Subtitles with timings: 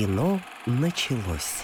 [0.00, 1.62] Кино началось.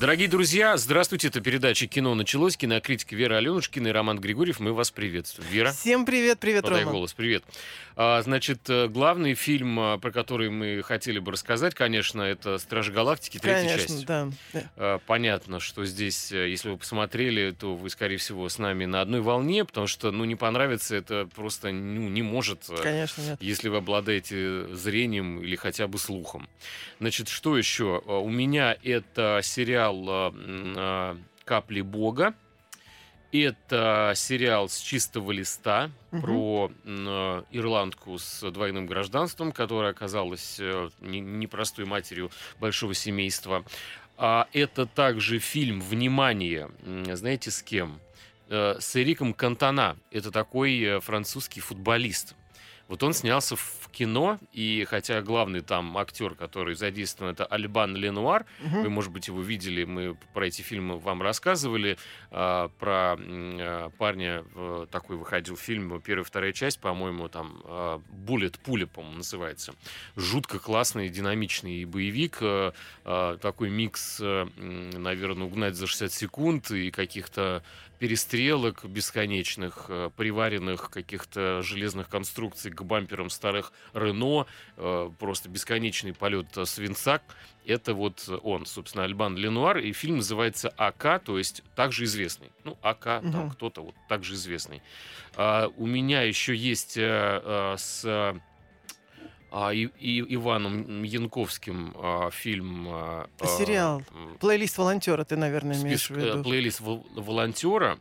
[0.00, 1.28] Дорогие друзья, здравствуйте.
[1.28, 2.56] Это передача «Кино началось».
[2.56, 4.58] Кинокритик Вера Аленушкина и Роман Григорьев.
[4.58, 5.50] Мы вас приветствуем.
[5.50, 5.72] Вера?
[5.72, 6.92] Всем привет, привет, Подай Рома.
[6.92, 7.44] голос, привет.
[7.96, 12.92] А, значит, э, главный фильм, а, про который мы хотели бы рассказать, конечно, это «Стражи
[12.92, 14.06] Галактики», третья Конечно, часть.
[14.06, 14.28] да.
[14.76, 19.02] А, Понятно, что здесь, э, если вы посмотрели, то вы, скорее всего, с нами на
[19.02, 23.42] одной волне, потому что, ну, не понравится это просто ну, не может, э, Конечно, нет.
[23.42, 26.48] если вы обладаете зрением или хотя бы слухом.
[27.00, 28.02] Значит, что еще?
[28.06, 32.34] А, У меня это сериал а, м, а, «Капли Бога».
[33.32, 36.20] Это сериал с чистого листа Мгм.
[36.22, 43.64] про э, ирландку с двойным гражданством, которая оказалась э, не- непростой матерью большого семейства.
[44.16, 46.70] А это также фильм «Внимание».
[47.14, 48.00] Знаете, с кем?
[48.48, 49.96] Э, С Эриком Кантона.
[50.10, 52.34] Это такой э, французский футболист.
[52.90, 58.46] Вот он снялся в кино, и хотя главный там актер, который задействован, это Альбан Ленуар,
[58.60, 58.82] Мгм.
[58.82, 61.98] вы, может быть, его видели, мы про эти фильмы вам рассказывали,
[62.32, 68.58] а, про а, парня, э, такой выходил фильм, первая, вторая часть, по-моему, там а, «Буллет»,
[68.58, 69.72] «Пуля», по-моему, называется.
[70.16, 72.72] Жутко классный, динамичный боевик, э,
[73.04, 77.62] а, такой микс, э, наверное, «Угнать за 60 секунд» и каких-то
[78.00, 84.46] перестрелок бесконечных, э, приваренных каких-то железных конструкций к бамперам старых Рено,
[84.78, 87.20] э, просто бесконечный полет э, свинца.
[87.66, 92.50] Это вот он, собственно, Альбан Ленуар, и фильм называется АК, то есть также известный.
[92.64, 93.50] Ну, АК, там Мгм.
[93.50, 94.80] кто-то вот также известный.
[95.36, 98.40] А, у меня еще есть с
[99.50, 102.86] а, и, и Иваном Янковским а, фильм...
[102.88, 104.02] а, а, Сериал.
[104.12, 106.42] м, Плейлист волонтера ты, наверное, имеешь список, в э, виду.
[106.42, 107.98] плейлист вол- волонтера.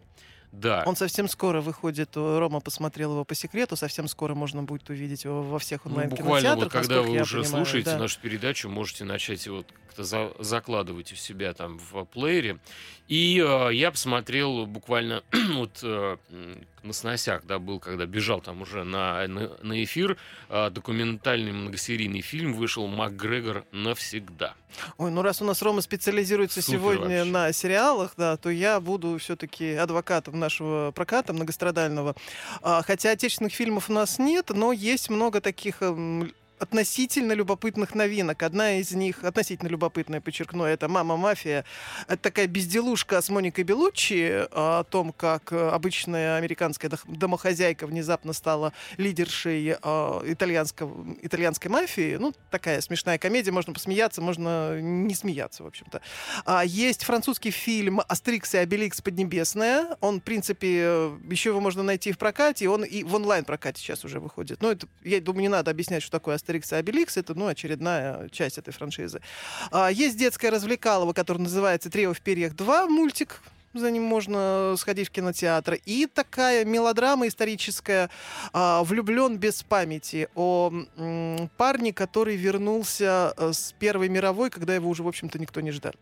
[0.52, 0.84] Да.
[0.86, 2.16] Он совсем скоро выходит.
[2.18, 3.76] О, Рома посмотрел его по секрету.
[3.76, 6.64] Совсем скоро можно будет увидеть его во всех Ну, онлайн буквально кинотеатрах.
[6.64, 7.98] вот когда вы уже понимаю, слушаете да.
[8.00, 12.58] нашу передачу, можете начать его как-то за- закладывать у себя там в плеере.
[13.08, 15.24] И э, я посмотрел буквально
[15.54, 16.18] вот э,
[16.84, 20.18] на сносях, да, был, когда бежал там уже на, на, на эфир,
[20.50, 24.56] э, документальный многосерийный фильм вышел «МакГрегор навсегда».
[24.98, 27.32] Ой, ну раз у нас Рома специализируется Супер сегодня вообще.
[27.32, 32.16] на сериалах, да, то я буду все-таки адвокатом нашего проката многострадального.
[32.62, 38.44] А, хотя отечественных фильмов у нас нет, но есть много таких эм, относительно любопытных новинок.
[38.44, 41.66] Одна из них, относительно любопытная, подчеркну, это «Мама мафия».
[42.08, 48.74] Это такая безделушка с Моникой Белуччи о том, как э, обычная американская домохозяйка внезапно стала
[48.98, 52.18] лидершей э, итальянского, итальянской мафии.
[52.20, 56.02] Ну, такая смешная комедия, можно посмеяться, можно не смеяться, в общем-то.
[56.46, 59.02] А, есть французский фильм «Астерикс и Обеликс.
[59.02, 59.98] Поднебесная».
[60.02, 64.04] Он, в принципе, э, еще его можно найти в прокате, он и в онлайн-прокате сейчас
[64.04, 64.62] уже выходит.
[64.62, 67.18] Ну, это, я думаю, не надо объяснять, что такое «Астерикс и Обеликс».
[67.18, 69.22] Это, ну, очередная часть этой франшизы.
[69.72, 73.42] А, есть детская развлекалова, которая называется «Трио в перьях 2», мультик,
[73.76, 75.78] за ним можно сходить в кинотеатр.
[75.86, 78.10] И такая мелодрама историческая
[78.52, 80.72] «Влюблен без памяти» о
[81.56, 85.94] парне, который вернулся э, с Первой мировой, когда его уже, в общем-то, никто не ждал.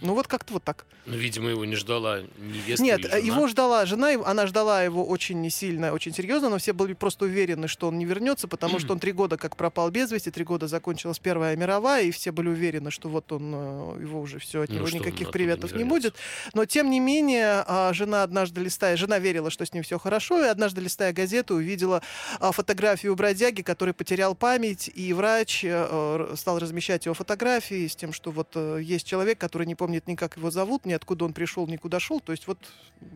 [0.00, 0.86] Ну вот как-то вот так.
[1.06, 3.34] Ну, видимо, его не ждала невеста Нет, или э, жена.
[3.36, 7.24] его ждала жена, она ждала его очень не сильно, очень серьезно, но все были просто
[7.24, 10.44] уверены, что он не вернется, потому что он три года как пропал без вести, три
[10.44, 14.62] года закончилась Первая мировая, и все были уверены, что вот он, э, его уже все,
[14.62, 16.14] от Ну, него он никаких приветов не не, будет.
[16.54, 20.44] Но тем не менее, а, жена однажды листая, жена верила, что с ним все хорошо,
[20.44, 22.02] и однажды листая газету увидела
[22.40, 27.96] а, фотографию бродяги, который потерял память, и врач э, р- стал размещать его фотографии с
[27.96, 31.24] тем, что вот э, есть человек, который не помнит ни как его зовут, ни откуда
[31.24, 32.58] он пришел, никуда шел, то есть вот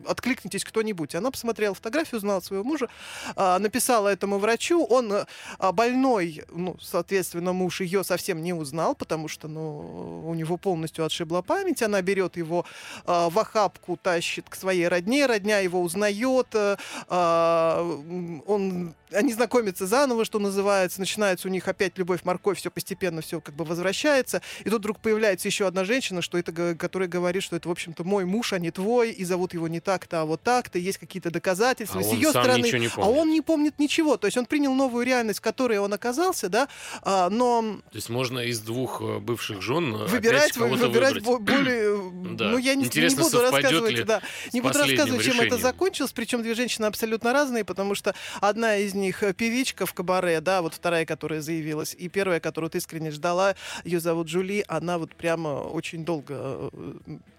[0.05, 1.15] откликнитесь кто-нибудь.
[1.15, 2.89] Она посмотрела фотографию, узнала своего мужа,
[3.35, 5.25] а, написала этому врачу, он э,
[5.59, 11.05] а, больной, ну, соответственно, муж ее совсем не узнал, потому что, ну, у него полностью
[11.05, 12.65] отшибла память, она берет его
[13.05, 16.77] а, в охапку, тащит к своей родне, родня его узнает, э,
[17.09, 23.41] он, они знакомятся заново, что называется, начинается у них опять любовь, морковь, все постепенно, все
[23.41, 27.55] как бы возвращается, и тут вдруг появляется еще одна женщина, что это, которая говорит, что
[27.55, 30.41] это, в общем-то, мой муж, а не твой, и зовут его не так-то, а вот
[30.41, 31.99] так-то, есть какие-то доказательства.
[31.99, 33.17] А С он ее сам стороны, не а помнит.
[33.19, 36.67] он не помнит ничего, то есть он принял новую реальность, в которой он оказался, да,
[37.03, 41.23] а, но То есть можно из двух э, бывших жен э, выбирать, опять выбирать выбрать.
[41.23, 42.45] бо- более, Да.
[42.49, 44.21] ну я не, не Интересно, буду совпадет рассказывать, да,
[44.53, 45.61] не буду рассказывать, чем это решением?
[45.61, 50.41] закончилось, причем две женщины абсолютно разные, потому что одна из них э, певичка в кабаре,
[50.41, 54.97] да, вот вторая, которая заявилась, и первая, которую ты искренне ждала, ее зовут Жули, она
[54.97, 56.69] вот прямо очень долго э,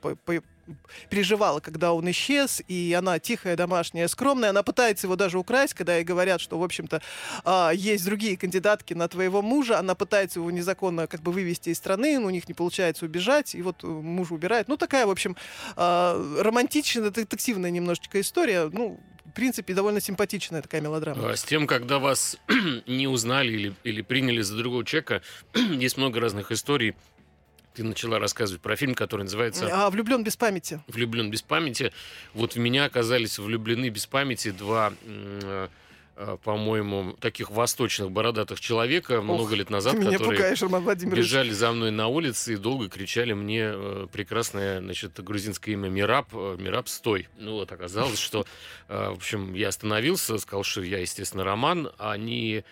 [0.00, 0.42] по- по-
[1.08, 4.50] переживала, когда он исчез, и она тихая, домашняя, скромная.
[4.50, 7.02] Она пытается его даже украсть, когда ей говорят, что, в общем-то,
[7.44, 9.78] а, есть другие кандидатки на твоего мужа.
[9.78, 13.54] Она пытается его незаконно как бы вывести из страны, но у них не получается убежать,
[13.54, 14.69] и вот э, муж убирает.
[14.69, 15.36] Ну, такая, в общем,
[15.76, 18.70] а, романтичная, детективная немножечко история.
[18.72, 21.31] Ну, в принципе, довольно симпатичная такая мелодрама.
[21.31, 22.36] А с тем, когда вас
[22.86, 25.22] не узнали или, или приняли за другого человека,
[25.54, 26.94] есть много разных историй.
[27.75, 30.81] Ты начала рассказывать про фильм, который называется А влюблен без памяти.
[30.87, 31.93] «Влюблен без памяти».
[32.32, 35.69] Вот в меня оказались влюблены без памяти два э,
[36.17, 41.91] э, по-моему, таких восточных бородатых человека много лет назад, которые пугаешь, Роман бежали за мной
[41.91, 47.29] на улице и долго кричали мне э, прекрасное, значит, грузинское имя Мираб, Мираб, стой.
[47.38, 48.47] Ну вот оказалось, что,
[48.88, 51.91] в общем, я остановился, сказал, что я, естественно, Роман.
[51.99, 52.62] Они э,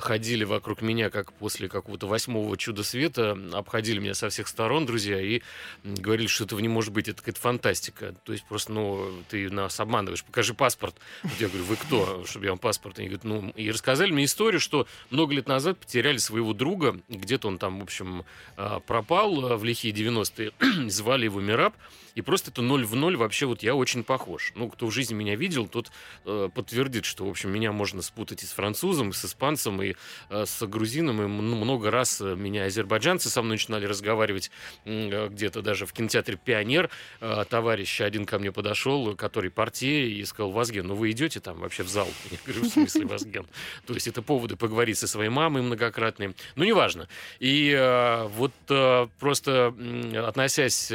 [0.00, 5.20] ходили вокруг меня, как после какого-то восьмого чуда света, обходили меня со всех сторон, друзья,
[5.20, 5.42] и
[5.84, 8.14] говорили, что этого не может быть, это какая-то фантастика.
[8.24, 10.94] То есть просто, ну, ты нас обманываешь, покажи паспорт.
[11.22, 12.98] Вот я говорю, вы кто, чтобы я вам паспорт?
[12.98, 17.48] Они говорят, ну, и рассказали мне историю, что много лет назад потеряли своего друга, где-то
[17.48, 18.24] он там, в общем,
[18.56, 20.52] а, пропал а, в лихие 90-е,
[20.90, 21.74] звали его Мираб,
[22.14, 24.52] и просто это ноль в ноль вообще вот я очень похож.
[24.56, 25.92] Ну, кто в жизни меня видел, тот
[26.24, 29.94] э, подтвердит, что, в общем, меня можно спутать и с французом, и с испанцем, и
[30.30, 34.50] э, с грузином, и м- много раз э, меня азербайджанцы со мной начинали разговаривать
[34.84, 36.90] э, где-то даже в кинотеатре «Пионер».
[37.48, 41.82] Товарищ один ко мне подошел, который партия, и сказал, Вазген, ну вы идете там вообще
[41.82, 42.08] в зал?
[42.30, 43.46] Я говорю, в смысле Вазген?
[43.86, 46.34] То есть это поводы поговорить со своей мамой многократные.
[46.56, 47.08] Ну, неважно.
[47.40, 47.76] И
[48.34, 48.52] вот
[49.18, 49.74] просто
[50.26, 50.92] относясь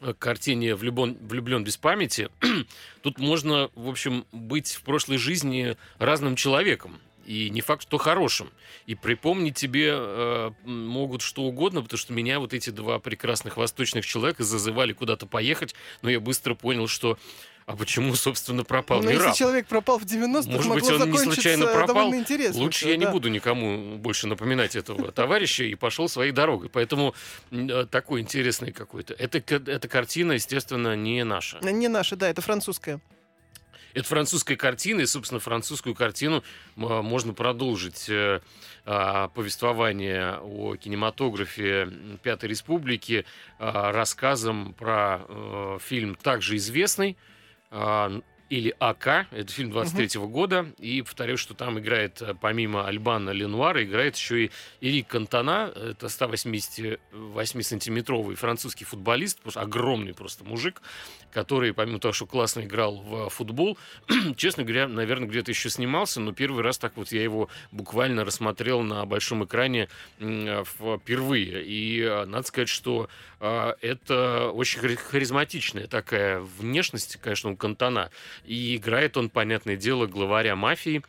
[0.00, 2.30] к картине «Влюблен, «Влюблен без памяти»,
[3.02, 6.98] тут можно, в общем, быть в прошлой жизни разным человеком.
[7.26, 8.50] И не факт, что хорошим.
[8.86, 14.06] И припомнить тебе э, могут что угодно, потому что меня вот эти два прекрасных восточных
[14.06, 17.18] человека зазывали куда-то поехать, но я быстро понял, что
[17.70, 19.28] а почему, собственно, пропал Но Мираб?
[19.28, 22.12] Если человек пропал в 90-х, Может быть, он не случайно пропал.
[22.54, 23.12] Лучше я не да.
[23.12, 26.68] буду никому больше напоминать этого товарища и пошел своей дорогой.
[26.68, 27.14] Поэтому
[27.52, 29.14] э, такой интересный какой-то.
[29.14, 31.60] Это, эта картина, естественно, не наша.
[31.62, 33.00] Не наша, да, это французская.
[33.94, 36.42] Это французская картина, и, собственно, французскую картину
[36.76, 38.40] м, можно продолжить э,
[38.86, 41.88] а, повествование о кинематографе
[42.22, 43.24] Пятой Республики
[43.58, 47.16] а, рассказом про э, фильм также известный
[47.70, 48.20] а,
[48.50, 53.84] или АК, это фильм 23 года, и повторю, что там играет, э, помимо Альбана Ленуара,
[53.84, 54.50] играет еще и
[54.80, 60.82] Эрик Кантона, это 188-сантиметровый французский футболист, просто огромный просто мужик,
[61.32, 63.78] который, помимо того, что классно играл в футбол,
[64.36, 68.82] честно говоря, наверное, где-то еще снимался, но первый раз так вот я его буквально рассмотрел
[68.82, 69.88] на большом экране
[70.18, 71.64] впервые.
[71.64, 73.08] И э, надо сказать, что
[73.38, 78.10] э, это очень хари- харизматичная такая внешность, конечно, у Кантона.
[78.44, 81.02] И играет он, понятное дело, главаря мафии.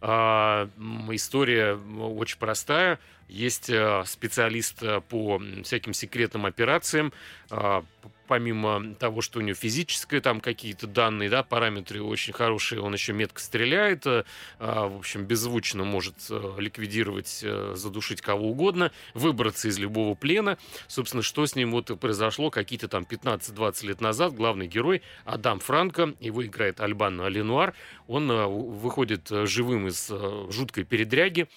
[0.00, 0.68] А,
[1.10, 2.98] История очень простая.
[3.28, 7.12] Есть э, специалист э, по всяким секретным операциям.
[7.48, 7.82] П-
[8.28, 13.12] Помимо того, что у него физическое там какие-то данные, да, параметры очень хорошие, он еще
[13.12, 14.24] метко стреляет, э,
[14.58, 20.56] а, в общем, беззвучно может э, ликвидировать, э, задушить кого угодно, выбраться из любого плена.
[20.86, 24.32] Собственно, что с ним вот произошло какие-то там 15-20 лет назад.
[24.32, 27.74] Главный герой Адам Франко, его играет Альбан Ленуар,
[28.06, 31.48] он э, выходит э, живым из э, жуткой передряги.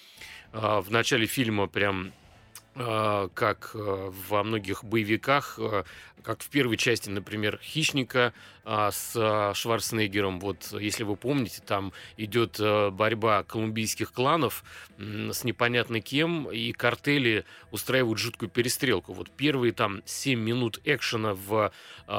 [0.52, 2.12] А, В начале фильма прям
[2.76, 5.84] как э, во многих боевиках, э,
[6.22, 10.40] как в первой части, например, «Хищника» с э, Шварценеггером.
[10.40, 14.64] Вот, если вы помните, там идет э, борьба колумбийских кланов
[14.98, 19.12] с непонятно кем, и картели устраивают жуткую перестрелку.
[19.12, 21.70] Вот первые там 7 минут экшена в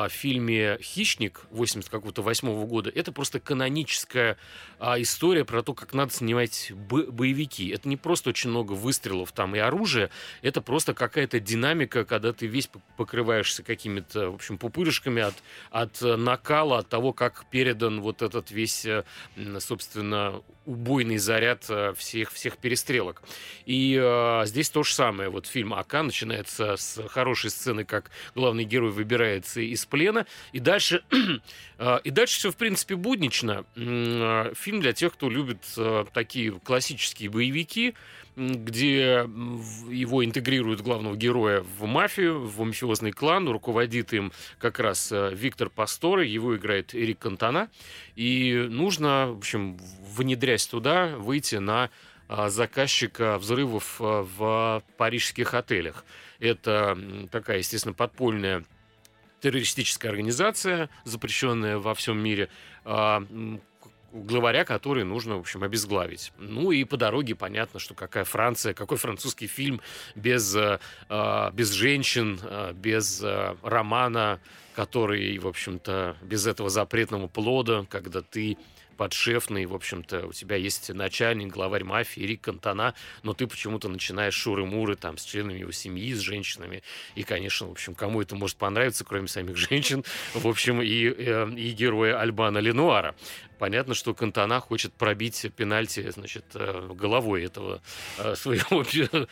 [0.10, 4.38] фильме «Хищник» 80 какого-то восьмого года, это просто каноническая
[4.80, 7.70] история про то, как надо снимать бо- боевики.
[7.70, 10.12] Это не просто очень много выстрелов там и оружия,
[10.48, 15.36] это просто какая-то динамика, когда ты весь покрываешься какими-то, в общем, пупырышками от,
[15.72, 19.04] от э, накала, от того, как передан вот этот весь, э,
[19.60, 23.22] собственно, убойный заряд э, всех, всех перестрелок.
[23.66, 25.30] И э, здесь то же самое.
[25.30, 31.04] Вот фильм «Ака» начинается с хорошей сцены, как главный герой выбирается из плена, и дальше,
[32.04, 33.66] и дальше все, в принципе, буднично.
[33.76, 35.60] Фильм для тех, кто любит
[36.14, 37.96] такие классические боевики,
[38.38, 39.28] где
[39.90, 45.70] его интегрируют главного героя в мафию, в мафиозный клан, руководит им как раз э, Виктор
[45.72, 47.70] Пасторе, его играет Эрик Кантана,
[48.16, 49.80] и нужно, в общем,
[50.16, 51.90] внедрясь туда, выйти на
[52.28, 56.06] а, заказчика взрывов а, в парижских отелях.
[56.40, 56.96] Это
[57.32, 58.66] такая, естественно, подпольная
[59.42, 62.50] террористическая организация, запрещенная во всем мире,
[62.86, 63.24] а,
[64.12, 66.32] главаря который нужно, в общем, обезглавить.
[66.38, 69.82] Ну и по дороге понятно, что какая Франция, какой французский фильм
[70.16, 74.40] без, э, а, без женщин, а, без э, романа,
[74.76, 78.58] который, в общем-то, без этого запретного плода, когда ты
[78.98, 84.34] подшефный, в общем-то, у тебя есть начальник, главарь мафии, Рик Кантона, но ты почему-то начинаешь
[84.34, 86.84] шуры-муры там с членами его семьи, с женщинами.
[87.16, 91.50] И, конечно, в общем, кому это может понравиться, кроме самих женщин, в общем, и, э,
[91.56, 93.16] и героя Альбана Ленуара.
[93.60, 97.82] Понятно, что Кантона хочет пробить пенальти, значит, э, головой этого
[98.18, 98.86] э, своего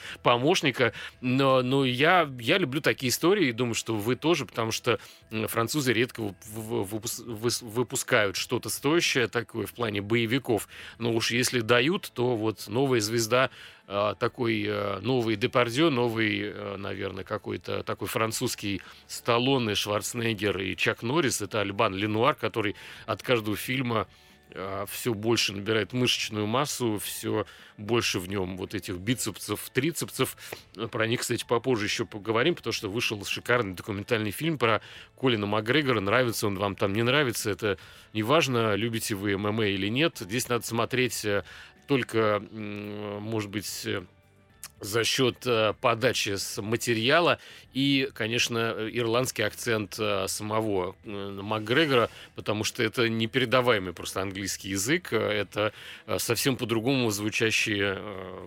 [0.23, 0.93] помощника.
[1.21, 4.99] Но, но я, я люблю такие истории и думаю, что вы тоже, потому что
[5.47, 10.67] французы редко выпускают что-то стоящее такое в плане боевиков.
[10.97, 13.49] Но уж если дают, то вот новая звезда
[13.87, 14.67] такой
[15.01, 22.35] новый Депардье, новый, наверное, какой-то такой французский Сталлоне, Шварценеггер и Чак Норрис, это Альбан Ленуар,
[22.35, 22.75] который
[23.05, 24.07] от каждого фильма
[24.53, 27.45] а, все больше набирает мышечную массу, все
[27.77, 30.37] больше в нем вот этих бицепсов, трицепсов.
[30.91, 34.81] Про них, кстати, попозже еще поговорим, потому что вышел шикарный документальный фильм про
[35.19, 35.99] Колина Макгрегора.
[35.99, 37.77] Нравится он вам там, не нравится, это
[38.13, 40.17] неважно, любите вы ММА или нет.
[40.19, 41.43] Здесь надо смотреть э,
[41.87, 44.03] только, может быть, э,
[44.79, 47.39] за счет э, подачи с материала
[47.73, 55.13] и, конечно, ирландский акцент э, самого э, Макгрегора, потому что это непередаваемый просто английский язык,
[55.13, 55.73] это
[56.17, 57.99] совсем по-другому звучащие,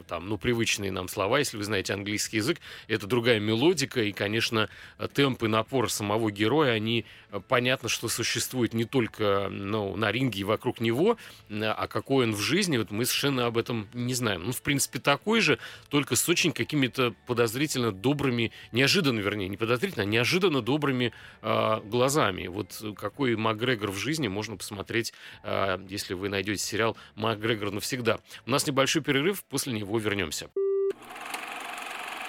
[0.07, 4.69] там, ну, привычные нам слова, если вы знаете английский язык, это другая мелодика, и, конечно,
[5.15, 7.05] темп и напор самого героя, они
[7.49, 11.17] понятно, что существуют не только ну, на ринге и вокруг него,
[11.51, 14.45] а какой он в жизни, вот мы совершенно об этом не знаем.
[14.45, 15.59] Ну, в принципе, такой же,
[15.89, 22.47] только с очень какими-то подозрительно добрыми, неожиданно, вернее, не подозрительно, а неожиданно добрыми э, глазами.
[22.47, 28.21] Вот какой Макгрегор в жизни можно посмотреть, э, если вы найдете сериал «Макгрегор навсегда».
[28.47, 30.51] У нас небольшой перерыв, после него вернемся.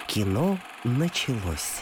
[0.07, 1.81] Кино началось.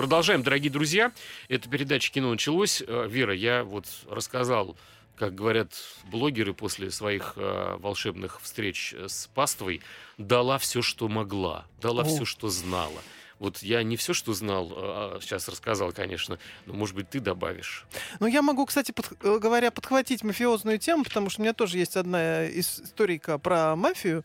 [0.00, 1.12] Продолжаем, дорогие друзья.
[1.50, 2.82] Эта передача «Кино началось».
[2.86, 4.74] Э, Вера, я вот рассказал
[5.14, 9.82] как говорят блогеры после своих э, волшебных встреч с паствой,
[10.16, 12.06] дала все, что могла, дала О.
[12.06, 13.02] все, что знала.
[13.38, 17.20] Вот я не все, что знал, а, а сейчас рассказал, конечно, но, может быть, ты
[17.20, 17.84] добавишь.
[18.20, 21.76] Ну, я могу, кстати, под, э, говоря, подхватить мафиозную тему, потому что у меня тоже
[21.76, 24.24] есть одна историка про мафию.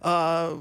[0.00, 0.58] А,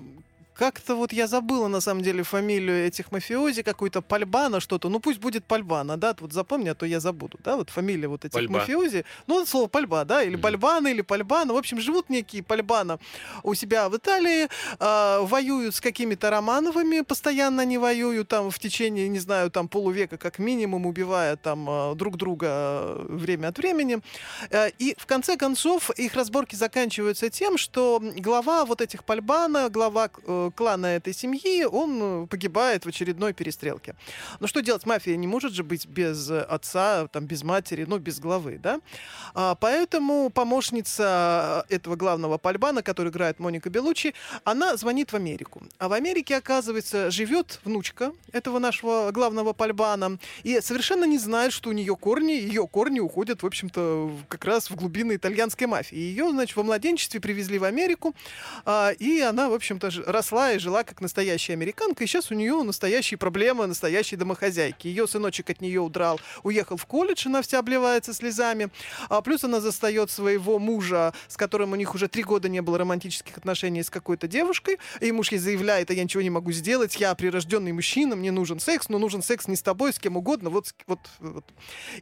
[0.60, 4.89] как-то вот я забыла, на самом деле, фамилию этих мафиози, какую-то Пальбана, что-то.
[4.89, 8.25] Ну, пусть будет Пальбана, да, вот запомни, а то я забуду, да, вот фамилия вот
[8.25, 8.60] этих Пальба.
[8.60, 9.06] мафиози.
[9.28, 10.42] Ну, слово Пальба, да, или mm-hmm.
[10.42, 11.54] Бальбана, или Пальбана.
[11.54, 13.00] В общем, живут некие Пальбана
[13.44, 14.50] у себя в Италии,
[14.80, 20.18] э, воюют с какими-то Романовыми, постоянно они воюют там в течение, не знаю, там полувека
[20.18, 24.01] как минимум, убивая там э, друг друга э, время от времени.
[24.50, 30.10] Э, и в конце концов их разборки заканчиваются тем, что глава вот этих Пальбана, глава
[30.28, 33.96] э, клана этой семьи, он э, погибает в очередной перестрелке.
[34.39, 34.86] Но что делать?
[34.86, 38.79] Мафия не может же быть без отца, там, без матери, ну, без главы, да?
[39.34, 44.13] А, поэтому помощница этого главного Пальбана, который играет Моника Белучи,
[44.44, 45.63] она звонит в Америку.
[45.77, 51.70] А в Америке, оказывается, живет внучка этого нашего главного Пальбана и совершенно не знает, что
[51.70, 55.98] у нее корни, ее корни уходят, в общем-то, как раз в глубины итальянской мафии.
[55.98, 58.15] Ее, значит, во младенчестве привезли в Америку,
[58.65, 62.34] а, и она, в общем-то, росла росла и жила как настоящая американка, и сейчас у
[62.34, 64.88] нее настоящие проблемы настоящей домохозяйки.
[64.88, 68.69] Ее сыночек от нее удрал, уехал в колледж, она вся обливается слезами.
[69.10, 72.77] А плюс она застает своего мужа, с которым у них уже три года не было
[72.77, 76.96] романтических отношений с какой-то девушкой, и муж ей заявляет, а я ничего не могу сделать,
[77.00, 80.50] я прирожденный мужчина, мне нужен секс, но нужен секс не с тобой, с кем угодно,
[80.50, 81.46] вот, вот, вот.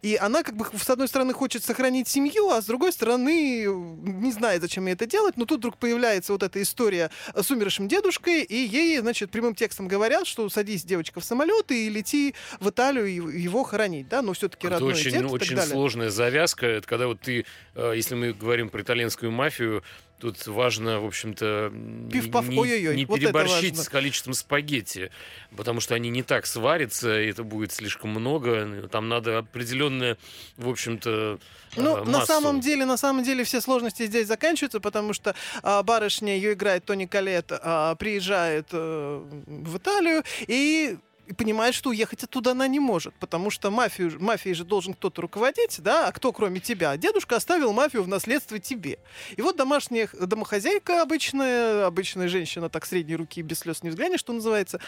[0.01, 4.31] И она как бы с одной стороны хочет сохранить семью, а с другой стороны не
[4.31, 8.26] знает, зачем ей это делать, но тут вдруг появляется вот эта история с умершим дедушкой,
[8.27, 12.69] девушкой, и ей, значит, прямым текстом говорят, что садись, девочка, в самолет и лети в
[12.69, 17.21] Италию его хоронить, да, но все-таки родной очень, текст очень сложная завязка, это когда вот
[17.21, 19.83] ты, э, если мы говорим про итальянскую мафию,
[20.19, 25.11] Тут важно, в общем-то, не, не вот переборщить с количеством спагетти,
[25.55, 28.87] потому что они не так сварятся, и это будет слишком много.
[28.91, 30.17] Там надо определенное,
[30.57, 31.37] в общем-то,
[31.75, 32.11] ну, массу.
[32.11, 36.53] на самом деле, на самом деле все сложности здесь заканчиваются, потому что а, барышня, ее
[36.53, 40.97] играет Тони Калет, а, приезжает а, в Италию, и
[41.27, 45.21] и понимает, что уехать оттуда она не может, потому что мафию, мафией же должен кто-то
[45.21, 46.95] руководить, да, а кто кроме тебя?
[46.97, 48.99] Дедушка оставил мафию в наследство тебе.
[49.35, 54.33] И вот домашняя домохозяйка обычная, обычная женщина, так средней руки, без слез не взглянешь, что
[54.33, 54.79] называется,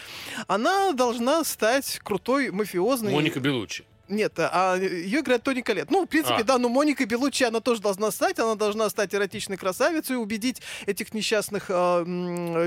[0.48, 3.13] она должна стать крутой мафиозной...
[3.13, 3.84] Моника Белучи.
[4.10, 5.89] Нет, а ее играет Тони Калет.
[5.92, 6.44] Ну, в принципе, А.
[6.44, 10.62] да, но Моника Белучи, она тоже должна стать, она должна стать эротичной красавицей и убедить
[10.86, 12.04] этих несчастных э,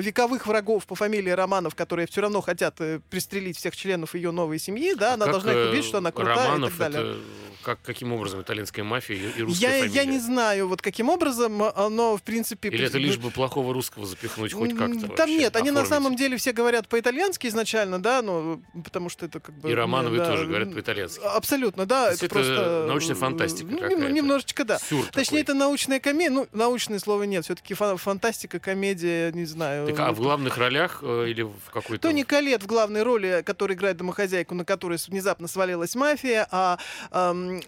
[0.01, 4.59] вековых врагов по фамилии Романов, которые все равно хотят э, пристрелить всех членов ее новой
[4.59, 7.13] семьи, да, она Как, должна их э, убедить, что она крутая Романов и так далее.
[7.13, 7.21] это
[7.63, 9.95] как, каким образом итальянская мафия и и русская Я, фамилия?
[9.95, 12.69] я не знаю, вот каким образом, а, но, в принципе...
[12.71, 15.89] Или это лишь бы плохого русского запихнуть хоть как-то Там вообще, нет, они на оформить?
[15.89, 19.71] самом деле все говорят по-итальянски изначально, да, ну, потому что это как бы...
[19.71, 21.21] И Романовы да, тоже говорят по-итальянски.
[21.37, 22.07] Абсолютно, да.
[22.07, 22.85] То есть это просто...
[22.89, 24.11] научная фантастика ну, какая-то.
[24.11, 24.79] Немножечко, да.
[24.79, 25.41] Сюр Точнее, такой.
[25.43, 26.31] это научная комедия.
[26.31, 27.45] Ну, научное слово нет.
[27.45, 29.87] Все-таки фантастика, комедия, не знаю.
[29.87, 32.09] Так, а в главных ролях э, или в какой-то...
[32.09, 36.79] Тони Калет в главной роли, который играет домохозяйку, на которой внезапно свалилась мафия, а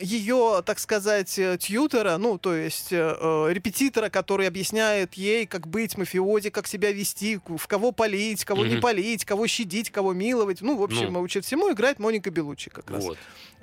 [0.00, 5.66] ее, так сказать, э, тьютера, ну, то есть э, э, репетитора, который объясняет ей, как
[5.66, 8.80] быть мафиози, как себя вести, в кого полить, кого не Мгм.
[8.83, 10.61] полить, кого щадить, кого миловать.
[10.61, 11.21] Ну, в общем, Ну.
[11.23, 13.04] учит всему, играет Моника Белучи как раз.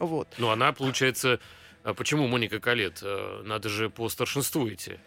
[0.02, 0.28] Вот.
[0.28, 0.36] Вот.
[0.38, 1.40] Ну, она, получается...
[1.84, 3.00] а Почему Моника Калет?
[3.02, 4.98] Э, Надо же по старшинству идти.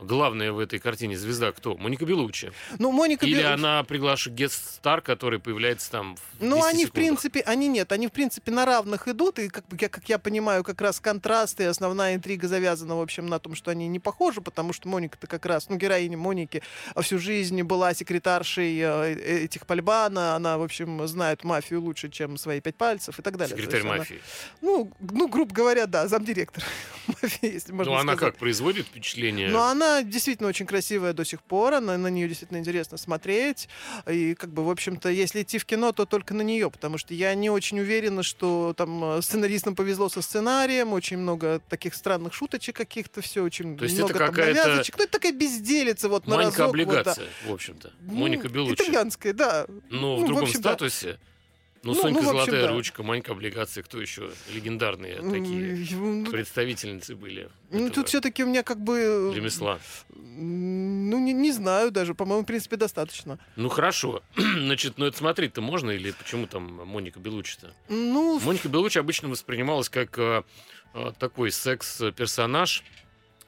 [0.00, 1.76] Главная в этой картине звезда кто?
[1.76, 2.50] Моника Белучи.
[2.78, 6.88] Ну, Моника Или Бел- она приглашает гест-стар, который появляется там в Ну, 10 они, в
[6.88, 6.92] секундах?
[6.94, 10.64] принципе, они нет, они, в принципе, на равных идут, и, как, я, как я понимаю,
[10.64, 14.40] как раз контраст и основная интрига завязана, в общем, на том, что они не похожи,
[14.40, 16.62] потому что Моника-то как раз, ну, героиня Моники
[17.00, 22.60] всю жизнь была секретаршей э, этих Пальбана, она, в общем, знает мафию лучше, чем свои
[22.60, 23.56] пять пальцев и так далее.
[23.56, 24.20] Секретарь она- мафии.
[24.60, 26.64] ну, ну, грубо говоря, да, замдиректор
[27.06, 28.34] мафии, если можно Ну, она сказать.
[28.34, 29.48] как, производит впечатление?
[29.48, 33.68] Но она действительно очень красивая до сих пор, она, на нее действительно интересно смотреть.
[34.08, 37.12] И, как бы, в общем-то, если идти в кино, то только на нее, потому что
[37.14, 42.32] я не очень уверена, что там э, сценаристам повезло со сценарием, очень много таких странных
[42.32, 44.96] шуточек каких-то, все очень То есть много это там навязочек.
[44.96, 46.76] Ну, это такая безделица вот на Манька разок.
[46.76, 46.82] вот, да.
[46.82, 47.92] облигация, в общем-то.
[48.00, 48.74] Ну, Моника Белучи.
[48.74, 49.66] Итальянская, да.
[49.90, 50.76] Но ну, в в другом общем, да.
[51.84, 52.72] Ну, Ну, Сонька ну, общем, Золотая да.
[52.72, 54.30] ручка, Манька облигации, кто еще?
[54.54, 57.50] Легендарные такие М, ну, представительницы были.
[57.70, 59.32] Ну, тут все-таки у меня как бы...
[59.34, 59.80] ремесла.
[60.14, 62.14] м, Ну, не, не знаю даже.
[62.14, 63.38] По-моему, в принципе, достаточно.
[63.56, 64.22] Ну хорошо.
[64.36, 67.74] Значит, ну это смотреть-то можно или почему там Моника Белучи-то?
[67.88, 70.44] Ну, Моника Белучи обычно воспринималась как э,
[70.94, 72.84] э, такой секс-персонаж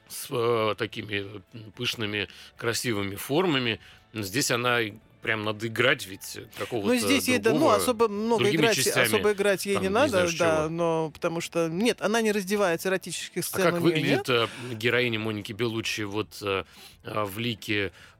[0.09, 1.41] с э, такими
[1.77, 3.79] пышными, красивыми формами.
[4.13, 4.79] Здесь она
[5.25, 7.75] прям надо играть ведь какого-то Ну, здесь ей, да, ну, другого.
[7.77, 10.69] особо много играть, частями, особо играть ей там, не не надо, знаешь да, чего.
[10.69, 14.29] но потому что, нет, она не раздевается, эротических А сцен как у нее выглядит нет.
[14.29, 16.63] э, героиня Моники Белучи вот э,
[17.03, 18.14] э, в лике э, э,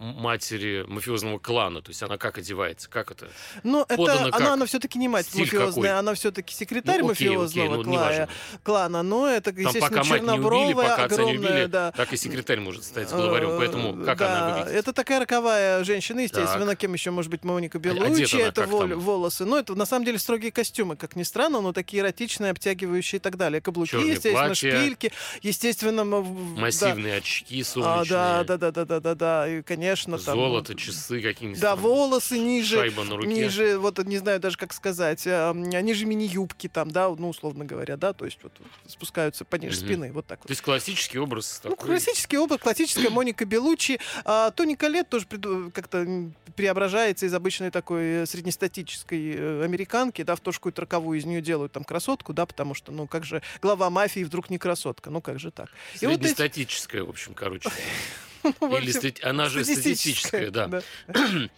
[0.00, 1.82] матери мафиозного клана?
[1.82, 2.88] То есть она как одевается?
[2.88, 3.28] Как это?
[3.62, 4.40] Но подано это, как?
[4.40, 5.98] она, она все-таки не мать Стиль мафиозная, какой?
[5.98, 8.28] она все-таки секретарь Ну, окей, окей, мафиозного ну, клая- неважно.
[8.62, 11.92] клана, но это, Там естественно, пока мать не убили, пока отца не огромная, убили, да.
[11.92, 13.56] так и секретарь может стать главарем.
[13.58, 14.78] Поэтому Э, как да, она выглядит?
[14.78, 16.78] Это такая роковая женщина, естественно, Так.
[16.78, 18.98] кем еще может быть Моника одета Белучи, это там?
[18.98, 19.44] волосы.
[19.44, 23.20] Ну, это на самом деле строгие костюмы, как ни странно, но такие эротичные, обтягивающие и
[23.20, 23.60] так далее.
[23.60, 24.70] Каблуки, Чёрные естественно, платья.
[24.70, 26.60] шпильки, естественно, м- в- да.
[26.62, 30.36] Массивные очки А, солнечные, да, да, да, да, да, да, да, и, конечно, там...
[30.36, 31.60] золото, часы какие-нибудь.
[31.60, 33.28] Да, там, волосы ниже, Шайба на руке.
[33.28, 37.96] ниже, вот не знаю даже как сказать, а, ниже мини-юбки там, да, ну, условно говоря,
[37.96, 38.52] да, то есть вот
[38.86, 39.86] спускаются пониже Мгм.
[39.86, 40.46] спины, вот так вот.
[40.48, 41.86] То есть классический образ Ну, такой.
[41.88, 43.98] классический опыт, классическая Моника Белучи.
[44.24, 45.26] А, Тони Калет тоже
[45.72, 51.18] как-то преображается из обычной такой э, среднестатической э, американки, да, в то, что какую-то роковую
[51.18, 54.58] из нее делают там красотку, да, потому что, ну, как же глава мафии вдруг не
[54.58, 55.70] красотка, ну, как же так?
[56.00, 57.70] И вот эти- Среднестатическая, в общем, короче.
[58.60, 60.82] ну, Или общем, Она же статистическая, да.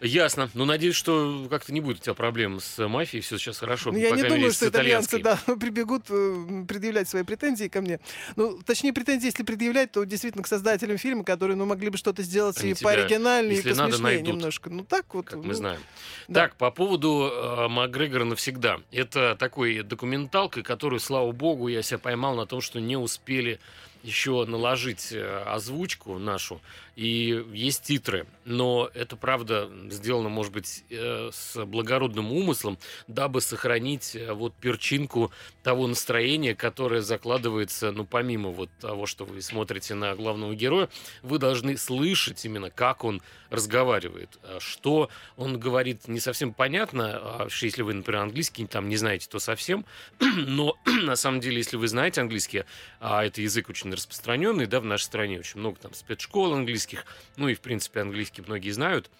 [0.00, 0.50] Ясно.
[0.52, 3.22] Ну, надеюсь, что как-то не будет у тебя проблем с мафией.
[3.22, 3.92] Все сейчас хорошо.
[3.92, 8.00] Ну, я не думаю, мере, что итальянцы, да, прибегут э, предъявлять свои претензии ко мне.
[8.36, 12.22] Ну, точнее, претензии, если предъявлять, то действительно к создателям фильма, которые, ну, могли бы что-то
[12.22, 14.68] сделать Они и пооригинальнее, и посмешнее немножко.
[14.68, 15.26] Ну, так вот.
[15.26, 15.80] как ну, мы знаем.
[16.28, 16.42] да.
[16.42, 18.80] Так, по поводу э, Макгрегора навсегда.
[18.92, 23.60] Это такой документалка, которую, слава богу, я себя поймал на том, что не успели
[24.06, 26.60] еще наложить э, озвучку нашу.
[26.94, 28.26] И есть титры.
[28.44, 35.32] Но это, правда, сделано, может быть, э, с благородным умыслом, дабы сохранить э, вот перчинку
[35.62, 40.88] того настроения, которое закладывается, ну, помимо вот того, что вы смотрите на главного героя,
[41.22, 47.82] вы должны слышать именно, как он разговаривает, что он говорит не совсем понятно, а если
[47.82, 49.84] вы, например, английский там не знаете, то совсем,
[50.20, 52.64] но на самом деле, если вы знаете английский,
[53.00, 55.38] а это язык очень распространенный, да, в нашей стране.
[55.38, 57.04] Очень много там спецшкол английских,
[57.36, 59.10] ну и, в принципе, английский многие знают,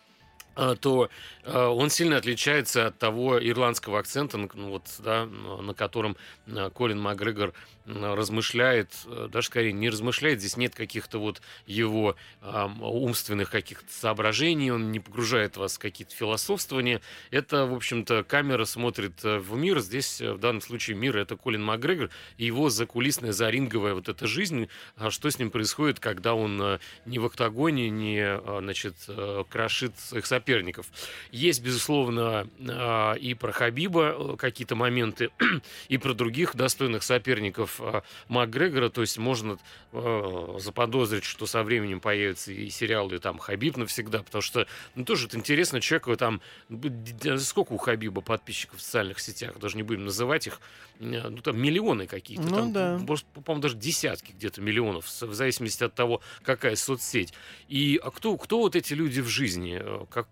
[0.57, 1.11] то
[1.45, 6.16] а, он сильно отличается от того ирландского акцента, ну, вот, да, на котором
[6.49, 7.53] а, Колин Макгрегор
[7.87, 8.90] размышляет,
[9.29, 15.57] даже скорее не размышляет, здесь нет каких-то вот его умственных каких-то соображений, он не погружает
[15.57, 17.01] вас в какие-то философствования.
[17.31, 21.62] Это, в общем-то, камера смотрит э, в мир, здесь в данном случае мир это Колин
[21.62, 24.69] Макгрегор и его закулисная, заринговая вот эта жизнь,
[25.11, 30.27] что с ним происходит, когда он э, не в октагоне, не, значит, э, крошит своих
[30.27, 30.87] соперников, соперников.
[31.32, 35.30] Есть, безусловно, а, и про Хабиба э, какие-то моменты,
[35.88, 38.88] и про других достойных соперников а, Макгрегора.
[38.88, 39.59] То есть можно
[39.92, 45.26] э, заподозрить, что со временем появятся и сериалы там «Хабиб навсегда», потому что, ну, тоже
[45.26, 46.40] это интересно, человеку там,
[47.38, 51.61] сколько у Хабиба подписчиков в социальных сетях, даже не будем называть их, э, ну, там
[51.61, 53.00] миллионы какие-то, ну, там, да.
[53.44, 57.32] по-моему, даже десятки где-то миллионов, в зависимости от того, какая соцсеть.
[57.68, 60.28] И а кто, кто вот эти люди в жизни, как,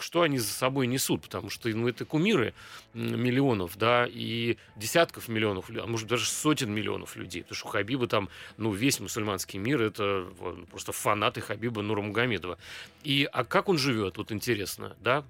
[0.00, 2.54] что они за собой несут, потому что ну, это кумиры
[2.94, 8.06] миллионов, да, и десятков миллионов, а может даже сотен миллионов людей, потому что у Хабиба
[8.06, 10.26] там, ну, весь мусульманский мир, это
[10.70, 12.58] просто фанаты Хабиба Нурмагомедова.
[13.02, 15.24] И, а как он живет, вот интересно, да,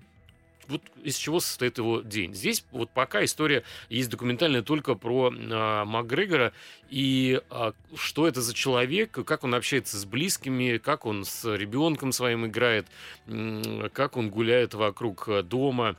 [0.68, 2.34] вот из чего состоит его день.
[2.34, 6.52] Здесь вот пока история есть документальная только про э, Макгрегора
[6.90, 12.12] и э, что это за человек, как он общается с близкими, как он с ребенком
[12.12, 12.86] своим играет,
[13.26, 15.96] э, как он гуляет вокруг дома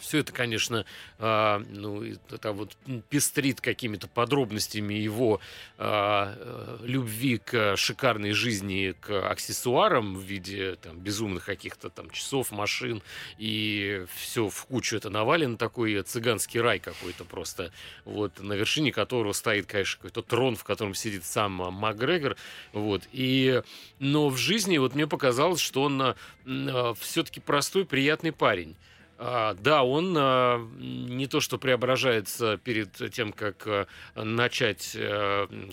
[0.00, 0.84] все это, конечно,
[1.18, 2.76] э, ну, это вот
[3.08, 5.40] пестрит какими-то подробностями его
[5.78, 13.02] э, любви к шикарной жизни, к аксессуарам в виде там, безумных каких-то там часов, машин,
[13.38, 17.72] и все в кучу это навалено, такой цыганский рай какой-то просто,
[18.04, 22.36] вот, на вершине которого стоит, конечно, какой-то трон, в котором сидит сам Макгрегор,
[22.72, 23.62] вот, и,
[23.98, 28.76] но в жизни вот мне показалось, что он э, все-таки простой, приятный парень.
[29.22, 34.96] А, да, он а, не то что преображается перед тем, как а, начать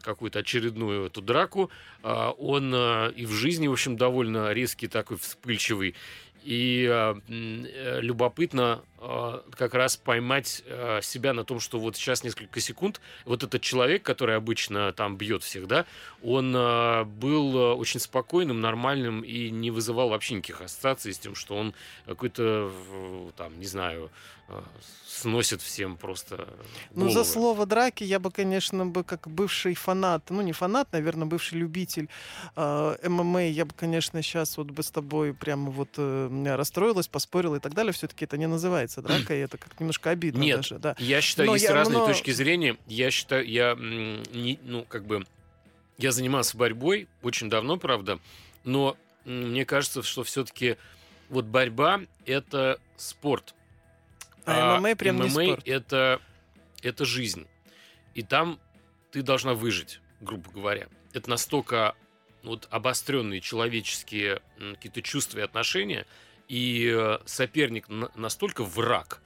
[0.02, 1.72] какую-то очередную эту драку,
[2.04, 5.96] он и в жизни, в общем, довольно резкий такой вспыльчивый.
[6.48, 7.16] И э,
[8.00, 13.44] любопытно а, как раз поймать а, себя на том, что вот сейчас несколько секунд, вот
[13.44, 15.86] этот человек, который обычно там бьет всех, да,
[16.24, 21.56] он а, был очень спокойным, нормальным и не вызывал вообще никаких ассоциаций с тем, что
[21.56, 21.74] он
[22.06, 22.72] какой-то,
[23.36, 24.10] там, не знаю,
[25.06, 26.56] сносит всем просто головы.
[26.94, 31.28] Ну, за слово драки я бы, конечно, бы как бывший фанат, ну, не фанат, наверное,
[31.28, 32.08] бывший любитель
[32.56, 37.56] э, ММА, я бы, конечно, сейчас вот бы с тобой прямо вот э, расстроилась, поспорила
[37.56, 37.92] и так далее.
[37.92, 40.80] Все-таки это не называется называется драка, и это как немножко обидно Нет, даже.
[40.80, 40.96] Да.
[41.00, 42.08] я считаю, но есть я, разные но...
[42.08, 42.78] точки зрения.
[42.88, 45.26] Я считаю, я не, ну, как бы,
[45.98, 48.20] я занимался борьбой очень давно, правда,
[48.64, 50.78] но мне кажется, что все-таки
[51.30, 53.54] вот борьба— это спорт.
[54.46, 55.68] А, а ММА прям ММА не спорт.
[55.68, 56.22] Это,
[56.82, 57.46] это жизнь.
[58.16, 58.60] И там
[59.12, 60.88] ты должна выжить, грубо говоря.
[61.14, 61.96] Это настолько
[62.44, 66.06] вот обостренные человеческие какие-то чувства и отношения—
[66.48, 69.22] и э, соперник настолько враг,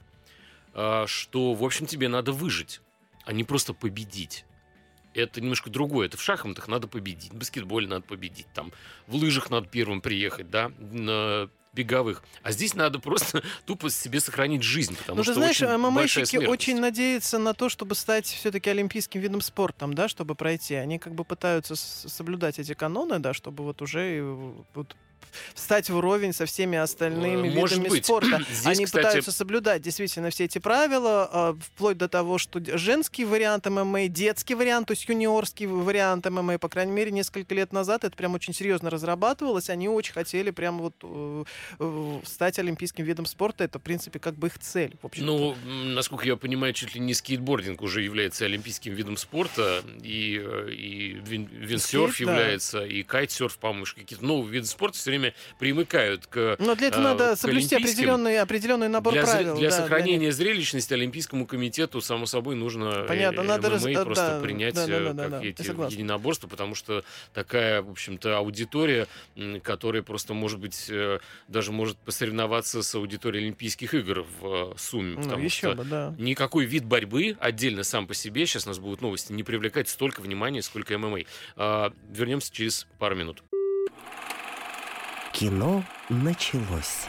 [0.74, 2.80] э, что, в общем, тебе надо выжить,
[3.24, 4.44] а не просто победить.
[5.14, 6.06] Это немножко другое.
[6.06, 8.72] Это в шахматах надо победить, в баскетболе надо победить, там
[9.06, 12.22] в лыжах надо первым приехать, да, на беговых.
[12.42, 16.80] А здесь надо просто тупо себе сохранить жизнь, потому ну, что знаешь, очень ММАщики очень
[16.80, 20.74] надеются на то, чтобы стать все-таки олимпийским видом спорта, да, чтобы пройти.
[20.74, 24.96] Они как бы пытаются соблюдать эти каноны, да, чтобы вот уже э, вот
[25.54, 28.04] встать вровень со всеми остальными э, Может видами быть.
[28.04, 28.40] спорта.
[28.50, 29.04] Здесь, Они кстати...
[29.04, 34.54] пытаются соблюдать действительно все эти правила, а, вплоть до того, что женский вариант ММА, детский
[34.54, 38.54] вариант, то есть юниорский вариант ММА, по крайней мере, несколько лет назад это прям очень
[38.54, 39.70] серьезно разрабатывалось.
[39.70, 41.44] Они очень хотели прям вот э,
[41.78, 43.64] э, стать олимпийским видом спорта.
[43.64, 44.96] Это, в принципе, как бы их цель.
[45.02, 50.34] В ну, насколько я понимаю, чуть ли не скейтбординг уже является олимпийским видом спорта, и,
[50.70, 52.86] и виндсерф является, да.
[52.86, 57.36] и кайтсерф, по-моему, какие-то новые виды спорта время примыкают к Но для этого э, надо
[57.36, 59.56] соблюсти определенный, определенный набор для, правил.
[59.58, 60.32] Для да, сохранения для...
[60.32, 63.82] зрелищности Олимпийскому комитету, само собой, нужно Понятно, надо раз...
[63.82, 69.06] просто да, да, да, да, как да, эти единоборства, потому что такая, в общем-то, аудитория,
[69.62, 75.16] которая просто, может быть, э, даже может посоревноваться с аудиторией Олимпийских игр в сумме.
[75.16, 76.14] Ну, потому еще что бы, да.
[76.18, 80.62] никакой вид борьбы отдельно сам по себе, сейчас нас будут новости, не привлекает столько внимания,
[80.62, 81.20] сколько ММА.
[81.56, 83.42] А, вернемся через пару минут.
[85.32, 87.06] Кино началось.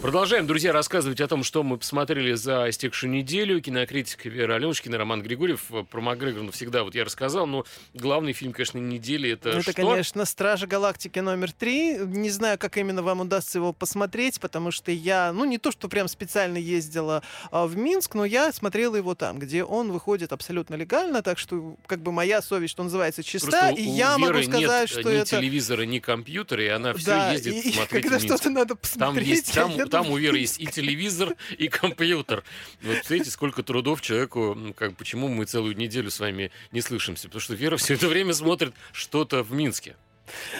[0.00, 3.60] Продолжаем, друзья, рассказывать о том, что мы посмотрели за истекшую неделю.
[3.60, 5.72] Кинокритик Вера Аленушкина, Роман Григорьев.
[5.90, 9.72] Про Макгрегора ну, всегда вот я рассказал, но главный фильм, конечно, недели это Это, что?
[9.72, 11.98] конечно, «Стражи Галактики» номер три.
[11.98, 15.88] Не знаю, как именно вам удастся его посмотреть, потому что я, ну, не то, что
[15.88, 20.76] прям специально ездила а, в Минск, но я смотрела его там, где он выходит абсолютно
[20.76, 24.42] легально, так что, как бы, моя совесть, что называется, чиста, Просто и я Веры могу
[24.44, 25.30] сказать, нет что ни это...
[25.30, 29.28] телевизора, ни компьютера, и она все Да, ездит и, смотреть когда что-то надо Там посмотреть...
[29.28, 32.44] есть, там, там у Веры есть и телевизор, и компьютер.
[32.82, 37.28] Вот видите, сколько трудов человеку, как, почему мы целую неделю с вами не слышимся.
[37.28, 39.96] Потому что Вера все это время смотрит что-то в Минске.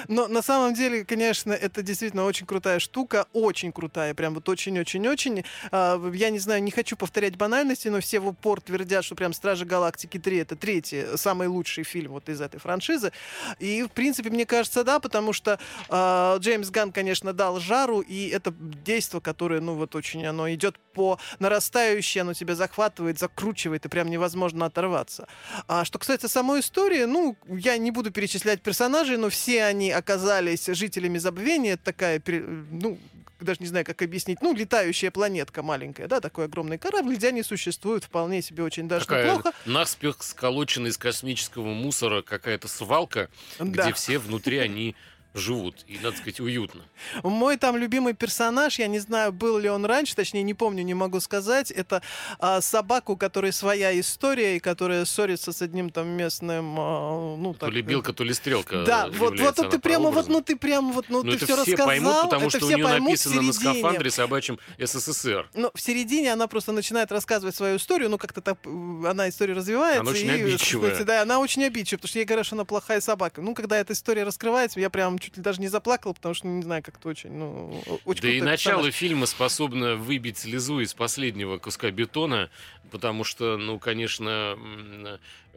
[0.09, 5.44] Но на самом деле, конечно, это действительно очень крутая штука, очень крутая, прям вот очень-очень-очень.
[5.70, 9.33] А, Я не знаю, не хочу повторять банальности, но все в упор твердят, что прям
[9.33, 13.12] «Стражи Галактики 3»— это третий, самый лучший фильм вот из этой франшизы.
[13.59, 18.28] И, в принципе, мне кажется, да, потому что а, Джеймс Ган, конечно, дал жару, и
[18.28, 23.88] это действо, которое, ну вот очень, оно идет по нарастающей, оно тебя захватывает, закручивает, и
[23.88, 25.28] прям невозможно оторваться.
[25.66, 30.66] А что касается самой истории, ну, я не буду перечислять персонажей, но все они оказались
[30.66, 31.73] жителями забвения.
[31.75, 32.99] Это такая, ну,
[33.40, 37.42] даже не знаю, как объяснить, ну, летающая планетка маленькая, да, такой огромный корабль, где они
[37.42, 39.53] существуют вполне себе очень даже Такая неплохо.
[39.64, 43.29] наспех сколоченная из космического мусора какая-то свалка,
[43.61, 43.64] Да.
[43.85, 44.97] где все внутри они
[45.38, 45.85] живут.
[45.87, 46.83] И, надо сказать, уютно.
[47.22, 50.94] Мой там любимый персонаж, я не знаю, был ли он раньше, точнее, не помню, не
[50.94, 51.70] могу сказать.
[51.70, 52.03] Это
[52.38, 57.55] а, собака, у которой своя история, и которая ссорится с одним там местным, а, ну,
[57.55, 58.85] То так, ли белка, то ли стрелка.
[58.85, 61.33] Да, э, вот, вот, является вот ты прямо вот, ну ты прямо вот, ну Ну,
[61.33, 64.11] ты все все рассказал, поймут, потому это что у все нее поймут написано на скафандре
[64.11, 65.48] собачьем СССР.
[65.55, 68.68] Ну, в середине она просто начинает рассказывать свою историю, ну, как-то так, э,
[69.07, 70.01] она история развивается.
[70.01, 71.05] Она очень и, обидчивая.
[71.05, 73.40] да, она очень обидчивая, потому что ей говорят, что она плохая собака.
[73.40, 76.62] Ну, когда эта история раскрывается, я прям чуть ли даже не заплакал, потому что, не
[76.62, 78.95] знаю, как-то очень, ну, очень Да и начало персонаж.
[78.95, 82.51] фильма способно выбить слезу из последнего куска бетона,
[82.91, 84.57] потому что, ну, конечно,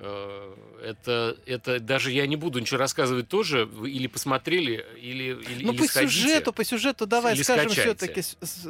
[0.01, 5.73] это, это даже я не буду ничего рассказывать тоже, вы или посмотрели, или, или, Ну,
[5.73, 6.11] или по сходите.
[6.13, 8.21] сюжету, по сюжету давай Или скажем все-таки,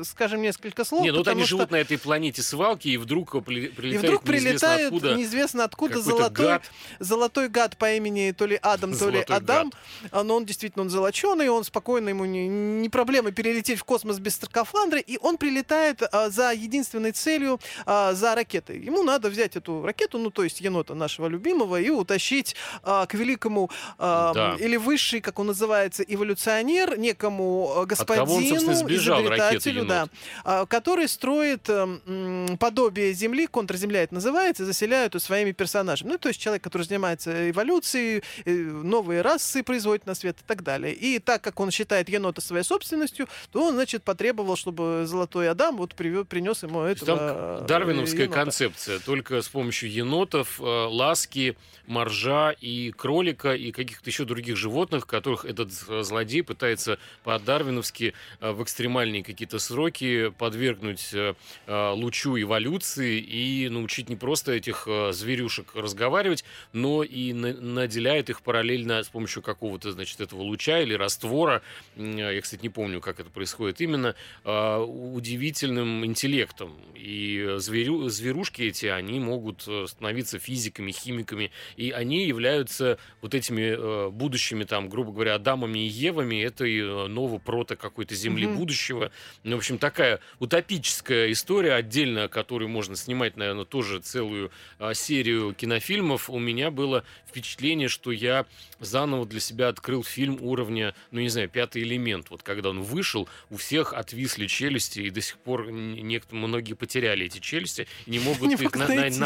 [0.03, 1.03] скажем несколько слов.
[1.03, 1.73] Не, ну вот они потому живут что...
[1.73, 6.01] на этой планете свалки, и вдруг при- И прилетает вдруг неизвестно прилетает откуда неизвестно откуда
[6.01, 6.63] золотой, гад.
[6.99, 9.71] золотой гад по имени то ли Адам, то ли Адам.
[10.11, 14.19] А, Но он действительно он золоченый, он спокойно, ему не, не проблема перелететь в космос
[14.19, 18.79] без скафандра, и он прилетает а, за единственной целью, а, за ракетой.
[18.79, 23.13] Ему надо взять эту ракету, ну то есть енота нашего любимого, и утащить а, к
[23.13, 24.55] великому, а, Да.
[24.59, 30.07] или высший, как он называется, эволюционер, некому а, господину, кого он, собственно, сбежал, изобретателю, да,
[30.43, 36.09] а, который строит м, подобие Земли, контрземля это называется, заселяют своими персонажами.
[36.09, 40.63] Ну, то есть человек, который занимается эволюцией, э, новые расы производит на свет и так
[40.63, 40.93] далее.
[40.93, 45.77] И так как он считает енота своей собственностью, то он, значит, потребовал, чтобы Золотой Адам
[45.77, 48.39] вот привё- принес ему этого Там э, дарвиновская енота.
[48.43, 51.55] концепция, только с помощью енотов, э, ласки,
[51.87, 58.51] моржа и кролика и каких-то еще других животных, которых этот э, злодей пытается по-дарвиновски э,
[58.51, 61.33] в экстремальные какие-то сроки подвергнуть э,
[61.67, 69.03] лучу эволюции и научить не просто этих зверюшек разговаривать, но и на- наделяет их параллельно
[69.03, 71.61] с помощью какого-то, значит, этого луча или раствора.
[71.95, 76.77] Я, кстати, не помню, как это происходит именно э, удивительным интеллектом.
[76.95, 84.09] И зверю, зверушки эти, они могут становиться физиками, химиками, и они являются вот этими э,
[84.09, 88.57] будущими, там, грубо говоря, Адамами и Евами этой э, нового прото какой-то земли Мгм.
[88.57, 89.11] будущего.
[89.43, 95.53] Ну, в общем, такая утопическая история, отдельно, которую можно снимать, наверное, тоже целую а, серию
[95.53, 96.29] кинофильмов.
[96.29, 98.45] У меня было впечатление, что я
[98.79, 102.29] заново для себя открыл фильм уровня, ну, не знаю, «Пятый элемент».
[102.29, 107.25] Вот когда он вышел, у всех отвисли челюсти, и до сих пор некоторые, многие потеряли
[107.25, 108.75] эти челюсти, не могут их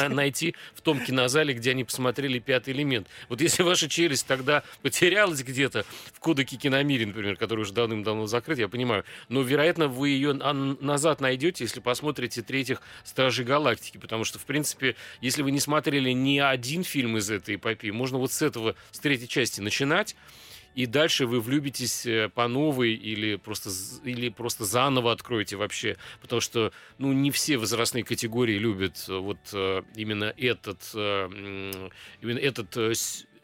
[0.09, 3.07] найти в том кинозале, где они посмотрели «Пятый элемент».
[3.29, 8.59] Вот если ваша челюсть тогда потерялась где-то в кодеке киномире, например, который уже давным-давно закрыт,
[8.59, 14.39] я понимаю, но, вероятно, вы ее назад найдете, если посмотрите третьих «Стражей Галактики», потому что,
[14.39, 18.41] в принципе, если вы не смотрели ни один фильм из этой эпопеи, можно вот с
[18.41, 20.15] этого, с третьей части начинать,
[20.75, 23.69] и дальше вы влюбитесь э, по новой или просто,
[24.03, 25.95] или просто заново откроете вообще.
[26.21, 32.77] Потому что ну, не все возрастные категории любят э, вот э, именно этот, именно этот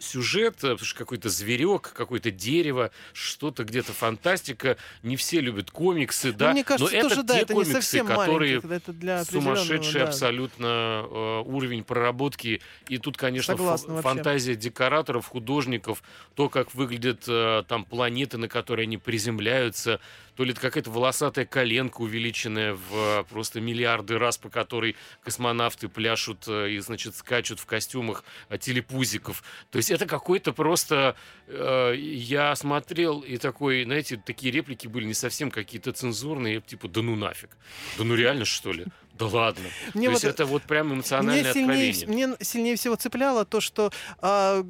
[0.02, 4.78] сюжет, э, потому что какой-то зверек, какое-то дерево, что-то где-то фантастика.
[5.04, 6.52] Не все любят комиксы, Ну, да.
[6.52, 10.02] мне кажется, Но это тоже, да, те это не комиксы, совсем которые это для сумасшедший
[10.02, 10.08] да.
[10.08, 12.62] абсолютно э, уровень проработки.
[12.88, 16.04] И тут, конечно, Согласна фантазия декораторов, художников,
[16.36, 20.00] то, как выглядят э, там планеты, на которые они приземляются,
[20.36, 25.88] то ли это какая-то волосатая коленка, увеличенная в э, просто миллиарды раз, по которой космонавты
[25.88, 28.24] пляшут э, и, значит, скачут в костюмах
[28.60, 29.44] телепузиков.
[29.70, 31.16] То есть это какой-то просто...
[31.48, 37.02] э, я смотрел, и такой, знаете, такие реплики были не совсем какие-то цензурные, типа, да
[37.02, 37.50] ну нафиг.
[37.98, 38.86] Да ну реально, что ли?
[39.14, 39.64] Да ладно.
[39.94, 42.28] Мне То вот есть это вот прям эмоциональное Мне сильнее, откровение.
[42.28, 44.66] мне сильнее всего цепляло то, что, а,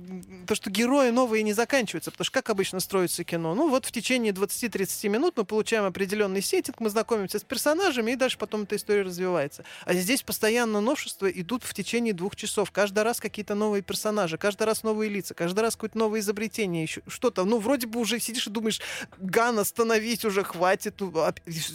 [0.47, 2.11] то, что герои новые не заканчиваются.
[2.11, 3.55] Потому что как обычно строится кино?
[3.55, 8.15] Ну вот в течение 20-30 минут мы получаем определенный сеттинг, мы знакомимся с персонажами, и
[8.15, 9.63] дальше потом эта история развивается.
[9.85, 12.71] А здесь постоянно новшества идут в течение двух часов.
[12.71, 17.01] Каждый раз какие-то новые персонажи, каждый раз новые лица, каждый раз какое-то новое изобретение, еще
[17.07, 17.45] что-то.
[17.45, 18.81] Ну, вроде бы уже сидишь и думаешь,
[19.19, 20.99] Ган, остановись уже, хватит.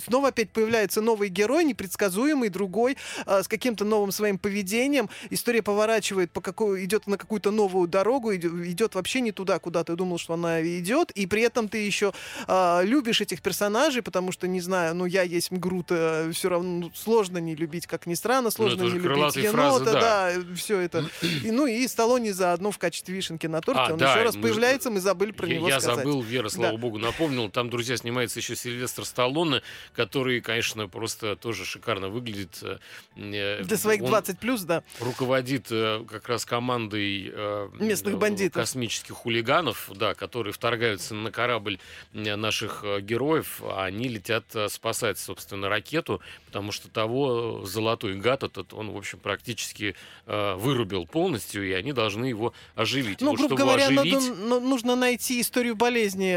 [0.05, 5.09] Снова опять появляется новый герой, непредсказуемый, другой, а, с каким-то новым своим поведением.
[5.31, 9.85] История поворачивает, по какой, идет на какую-то новую дорогу, иде- идет вообще не туда, куда
[9.85, 11.11] ты думал, что она идет.
[11.13, 12.13] И при этом ты еще
[12.47, 15.87] а, любишь этих персонажей, потому что, не знаю, ну, я есть Грут,
[16.33, 19.85] все равно ну, сложно не любить, как ни странно, сложно это не любить енота, фразы,
[19.85, 20.01] да.
[20.01, 21.05] да, все это.
[21.45, 23.81] И, ну, и Сталлоне заодно в качестве вишенки на торте.
[23.83, 26.05] А, Он да, еще раз мы появляется, мы забыли про я, него я сказать.
[26.05, 26.79] забыл, Вера, слава Да.
[26.79, 27.51] богу, напомнил.
[27.51, 29.63] Там, друзья, снимается еще Сильвестр Сталлоне,
[29.95, 32.46] который, конечно, просто тоже шикарно выглядит.
[32.63, 32.79] Э,
[33.17, 34.83] э, Для своих он 20 плюс, да.
[35.01, 37.33] руководит э, как раз командой
[37.81, 38.63] Местных бандитов.
[38.63, 41.79] космических хулиганов, да, которые вторгаются на корабль
[42.13, 48.91] наших героев, а они летят спасать, собственно, ракету, потому что того золотой гад этот, он,
[48.91, 49.95] в общем, практически
[50.27, 53.21] вырубил полностью, и они должны его оживить.
[53.21, 56.35] Ну, вот, грубо говоря, оживить, надо- ну, нужно найти историю болезни,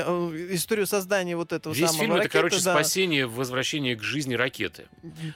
[0.54, 2.74] историю создания вот этого Весь самого фильм это, короче, да.
[2.74, 4.88] спасение, возвращение к жизни ракеты.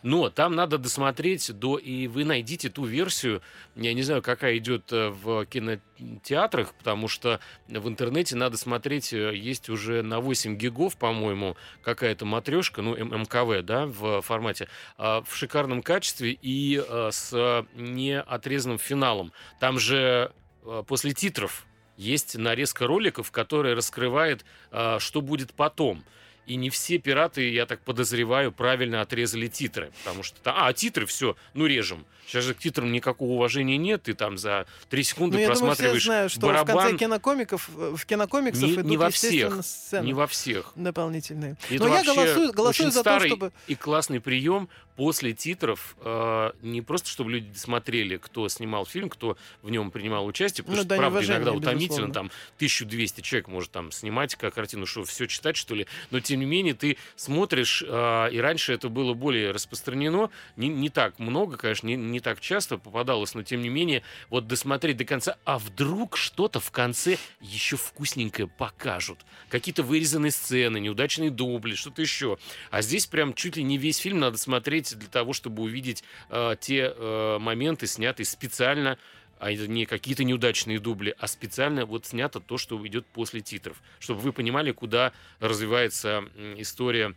[0.02, 3.42] Но там надо досмотреть до, и вы найдите ту версию,
[3.76, 9.36] я не знаю, какая идет э, в кинотеатрах, потому что в интернете надо смотреть, э,
[9.36, 15.36] есть уже на 8 гигов, по-моему, какая-то матрешка, ну, МКВ, да, в формате, а, в
[15.36, 19.34] шикарном качестве и э, с неотрезанным финалом.
[19.60, 20.32] Там же
[20.88, 21.66] после титров
[21.98, 24.46] есть нарезка роликов, которая раскрывает,
[25.00, 26.04] что будет потом.
[26.46, 29.92] И не все пираты, я так подозреваю, правильно отрезали титры.
[30.04, 30.38] Потому что...
[30.44, 32.06] А, титры, все, ну режем.
[32.26, 34.04] Сейчас же к титрам никакого уважения нет.
[34.04, 36.78] Ты там за три секунды Ну, я думаю, все просматриваешь знают, что в барабан.
[36.78, 40.72] конце кинокомиков, э, в кинокомиксах Не- идут, не во всех, сцены Не во всех.
[40.76, 41.58] дополнительные.
[41.70, 43.52] И Но это я голосую, голосую за то, чтобы...
[43.68, 45.96] и классный прием после титров.
[46.02, 50.78] э, не просто, чтобы люди смотрели, кто снимал фильм, кто в нем принимал участие, потому
[50.78, 52.14] Ну, что, правда, иногда утомительно, безусловно.
[52.14, 55.88] там 1200 человек может там снимать как картину, что все читать, что ли.
[56.12, 60.90] Но, тем не менее, ты смотришь, э, и раньше это было более распространено, не, не
[60.90, 65.06] так много, конечно, не, не так часто попадалось, но, тем не менее, вот досмотреть до
[65.06, 69.20] конца, а вдруг что-то в конце еще вкусненькое покажут.
[69.50, 72.38] Какие-то вырезанные сцены, неудачные дубли, что-то еще.
[72.72, 76.56] А здесь прям чуть ли не весь фильм надо смотреть для того, чтобы увидеть э,
[76.60, 78.98] те э, моменты, снятые специально,
[79.40, 84.22] а не какие-то неудачные дубли, а специально вот снято то, что идет после титров, чтобы
[84.22, 86.24] вы понимали, куда развивается
[86.58, 87.14] история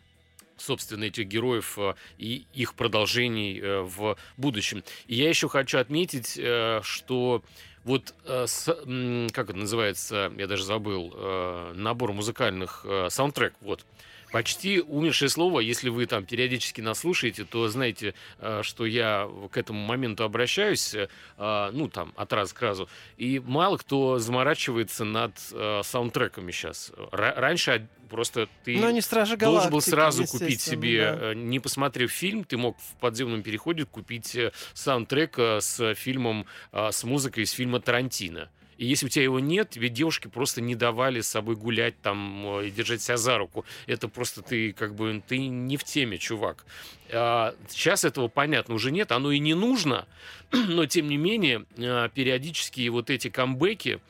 [0.57, 4.83] собственно, этих героев э, и их продолжений э, в будущем.
[5.07, 7.43] И я еще хочу отметить, э, что
[7.85, 13.87] вот, как это называется, я даже забыл, набор музыкальных, саундтрек, вот,
[14.33, 19.57] Почти умершее слово, если вы там периодически нас слушаете, то знаете, э, что я к
[19.57, 22.89] этому моменту обращаюсь, э, ну там, от раза к разу.
[23.17, 26.93] И мало кто заморачивается над э, саундтреками сейчас.
[27.13, 31.35] Раньше просто ты Но не Стражи должен был сразу купить себе, да.
[31.35, 34.37] не посмотрев фильм, ты мог в подземном переходе купить
[34.75, 38.49] саундтрек с фильмом, с музыкой из фильма Тарантино.
[38.79, 42.59] И если у тебя его нет, тебе девушки просто не давали с собой гулять там
[42.61, 43.65] э, и держать себя за руку.
[43.87, 46.65] Это просто ты как бы ты не в теме, чувак.
[47.11, 50.07] А, Сейчас этого, понятно, уже нет, оно и не нужно,
[50.53, 54.01] но тем не менее э, периодически вот эти камбэки,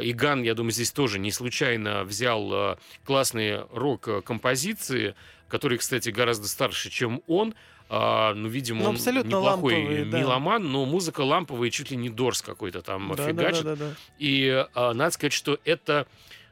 [0.00, 5.14] и Ган, я думаю, здесь тоже не случайно взял э, классные рок-композиции,
[5.48, 7.54] которые, кстати, гораздо старше, чем он.
[7.94, 10.18] А, ну, видимо, Ну, он неплохой ламповые, да.
[10.18, 13.64] меломан, но музыка ламповая, чуть ли не Дорс какой-то там Да, да, фигачит.
[13.64, 13.94] да, да, да.
[14.18, 16.06] И а, надо сказать, что это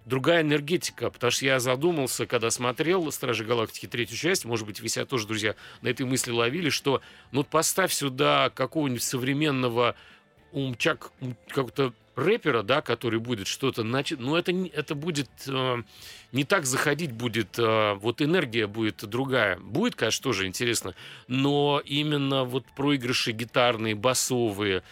[0.04, 4.88] другая энергетика, потому что я задумался, когда смотрел «Стражи Галактики» третью часть, может быть, вы
[4.90, 7.00] себя тоже, друзья, на этой мысли ловили, что
[7.32, 9.94] ну поставь сюда какого-нибудь современного
[10.52, 15.82] умчак, ум- как-то рэпера, да, который будет что-то начать, ну это, это будет э,
[16.32, 19.58] не так заходить будет, э, вот энергия будет другая.
[19.58, 20.94] Будет, конечно, тоже интересно,
[21.28, 24.82] но именно вот проигрыши гитарные, басовые,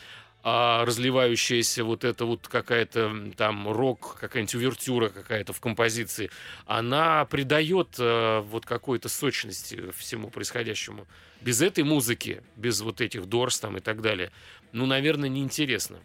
[0.42, 6.30] а разливающаяся вот эта вот какая-то там рок, какая-нибудь увертюра какая-то в композиции,
[6.66, 11.06] она придает э, вот какой-то сочности всему происходящему.
[11.40, 14.30] Без этой музыки, без вот этих дорс там и так далее,
[14.72, 15.98] ну, наверное, неинтересно.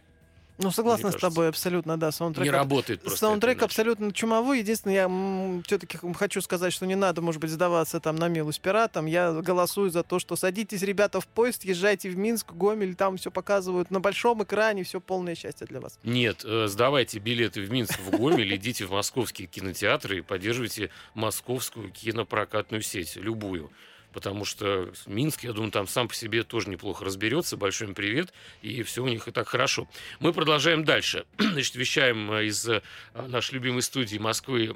[0.58, 2.12] Ну, согласна с тобой абсолютно, да.
[2.12, 3.20] Саундтрек, не работает просто.
[3.20, 4.60] Саундтрек абсолютно чумовой.
[4.60, 9.06] Единственное, я все-таки хочу сказать, что не надо, может быть, сдаваться там на милость пиратам.
[9.06, 13.32] Я голосую за то, что садитесь, ребята, в поезд, езжайте в Минск, Гомель, там все
[13.32, 15.99] показывают на большом экране, все полное счастье для вас.
[16.04, 21.91] Нет, э, сдавайте билеты в Минск, в Гомель, идите в московские кинотеатры и поддерживайте московскую
[21.91, 23.72] кинопрокатную сеть, любую
[24.14, 27.57] потому что Минск, я думаю, там сам по себе тоже неплохо разберется.
[27.57, 29.88] Большой им привет, и все у них и так хорошо.
[30.20, 31.26] Мы продолжаем дальше.
[31.38, 32.82] Значит, вещаем э, из э,
[33.14, 34.68] нашей любимой студии Москвы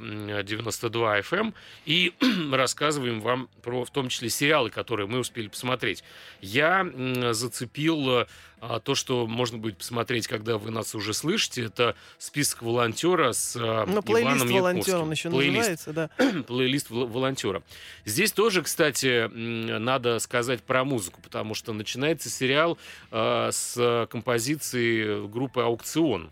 [0.43, 1.53] 92 FM эм
[1.85, 2.13] и
[2.51, 6.03] рассказываем вам про, в том числе, сериалы, которые мы успели посмотреть.
[6.41, 6.85] Я
[7.31, 8.25] зацепил э,
[8.59, 13.55] а то, что можно будет посмотреть, когда вы нас уже слышите, это список волонтера с
[13.55, 16.43] э, ну, плейлист Иваном волонтера он еще плейлист, называется, да.
[16.47, 17.61] плейлист волонтера.
[18.05, 22.77] Здесь тоже, кстати, надо сказать про музыку, потому что начинается сериал
[23.11, 26.31] э, с композиции группы «Аукцион».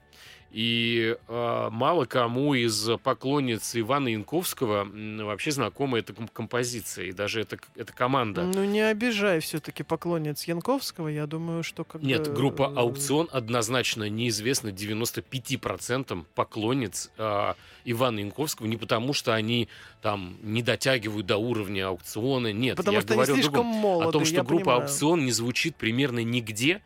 [0.56, 4.88] И э, мало кому из поклонниц Ивана Янковского
[5.26, 8.44] вообще знакома эта композиция, и даже эта, эта команда.
[8.44, 14.08] Ну, не обижай все-таки поклонниц Янковского, я думаю, что как Нет, группа э, «Аукцион» однозначно
[14.08, 17.54] неизвестна 95% поклонниц э,
[17.84, 19.68] Ивана Янковского, не потому что они
[20.02, 22.78] там не дотягивают до уровня аукциона, нет.
[22.78, 24.82] Потому я что говорю они слишком другом, молоды, о том, что группа понимаю.
[24.84, 26.82] «Аукцион» не звучит примерно нигде,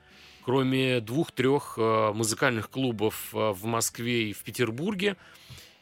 [0.49, 5.15] кроме двух-трех э, музыкальных клубов э, в Москве и в Петербурге.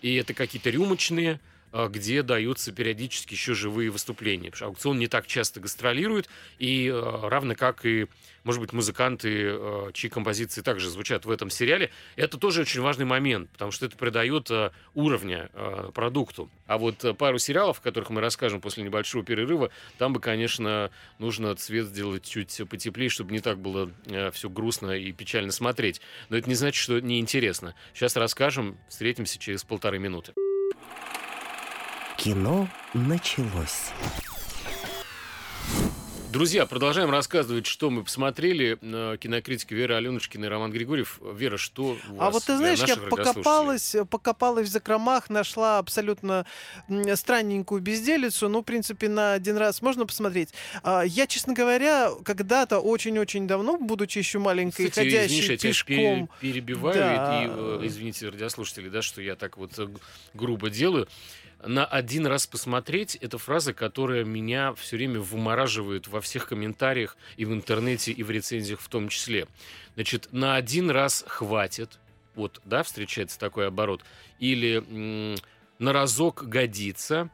[0.01, 1.39] И это какие-то рюмочные,
[1.73, 4.51] где даются периодически еще живые выступления.
[4.51, 8.07] Потому что аукцион не так часто гастролирует, и равно как и
[8.47, 11.91] может быть, музыканты, э, чьи композиции также звучат в этом сериале.
[12.15, 14.49] Это тоже очень важный момент, потому что это придает
[14.95, 15.49] уровня
[15.93, 16.49] продукту.
[16.65, 21.53] А вот пару сериалов, о которых мы расскажем после небольшого перерыва, там бы, конечно, нужно
[21.55, 23.91] цвет сделать чуть потеплее, чтобы не так было
[24.31, 25.99] все грустно и печально смотреть.
[26.29, 27.75] Но это не значит, что неинтересно.
[27.93, 30.33] Сейчас расскажем, встретимся через полторы минуты.
[32.17, 33.91] Кино началось.
[36.33, 38.75] Друзья, продолжаем рассказывать, что мы посмотрели.
[39.17, 41.19] Кинокритики Вера Аленушкина и Роман Григорьев.
[41.21, 46.47] Вера, что у А вот ты знаешь, я покопалась, покопалась в закромах, нашла абсолютно
[47.15, 48.49] странненькую безделицу.
[48.49, 50.49] Ну, в принципе, на один раз можно посмотреть.
[50.81, 55.95] А, я, честно говоря, когда-то очень-очень давно, будучи еще маленькой, Кстати, ходящей извините, пешком...
[55.95, 57.43] Я перебиваю, да.
[57.43, 59.87] и, э, извините, радиослушатели, да, что я так вот э,
[60.33, 61.07] грубо делаю
[61.63, 67.45] на один раз посмотреть, это фраза, которая меня все время вымораживает во всех комментариях и
[67.45, 69.47] в интернете, и в рецензиях в том числе.
[69.95, 71.99] Значит, на один раз хватит,
[72.35, 74.03] вот, да, встречается такой оборот,
[74.39, 74.83] или
[75.79, 77.29] на разок годится.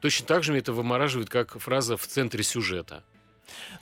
[0.00, 3.02] Точно так же меня это вымораживает, как фраза в центре сюжета.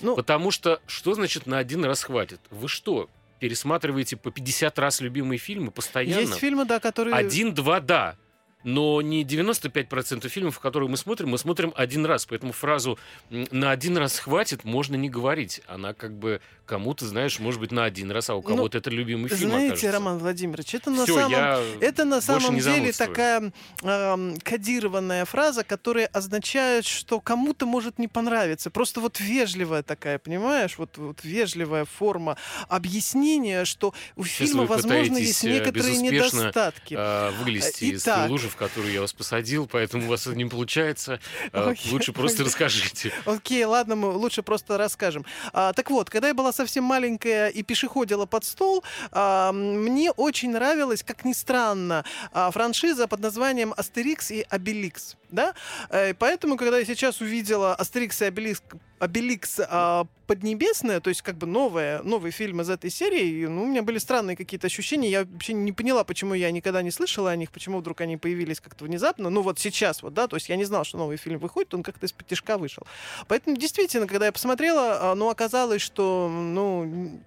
[0.01, 2.41] Ну, Потому что, что значит на один раз хватит?
[2.51, 3.11] Вы что,
[3.41, 6.20] пересматриваете по 50 раз любимые фильмы постоянно?
[6.20, 7.16] Есть фильмы, да, которые...
[7.16, 8.16] Один-два, да
[8.65, 12.27] но не 95% фильмов, которые мы смотрим, мы смотрим один раз.
[12.27, 12.99] Поэтому фразу
[13.31, 15.61] «на один раз хватит» можно не говорить.
[15.67, 18.81] Она как бы кому-то, знаешь, может быть, на один раз, а у ну, кого-то ну,
[18.81, 19.93] это любимый фильм Знаете, окажется.
[19.93, 23.53] Роман Владимирович, это на Всё, самом, это на самом деле такая
[23.83, 28.71] э, кодированная фраза, которая означает, что кому-то может не понравиться.
[28.71, 30.79] Просто вот вежливая такая, понимаешь?
[30.79, 32.37] Вот, вот вежливая форма
[32.69, 36.95] объяснения, что у Сейчас фильма, возможно, есть э, некоторые недостатки.
[36.97, 40.45] Э, вылезти Итак, из лужи, в которую я вас посадил, поэтому у вас это не
[40.45, 41.19] получается.
[41.53, 43.13] Э, лучше просто расскажите.
[43.25, 45.25] Окей, ладно, мы лучше просто расскажем.
[45.53, 50.11] А, так вот, когда я была совсем маленькая и пешком ходила под стол, а, мне
[50.13, 55.17] очень нравилась, как ни странно, а, франшиза под названием «Астерикс и Обеликс».
[55.33, 55.55] Да?
[55.91, 58.62] Э, поэтому, когда я сейчас увидела «Астерикс и Обеликс»
[59.03, 63.66] Обеликс а, Поднебесная, то есть как бы новая, новый фильм из этой серии, ну, у
[63.66, 65.11] меня были странные какие-то ощущения.
[65.11, 68.61] Я вообще не поняла, почему я никогда не слышала о них, почему вдруг они появились
[68.61, 69.28] как-то внезапно.
[69.28, 71.83] Ну, вот сейчас вот, да, то есть я не знала, что новый фильм выходит, он
[71.83, 72.87] как-то исподтишка вышел.
[73.26, 77.20] Поэтому, действительно, когда я посмотрела, а, ну, оказалось, что, ну,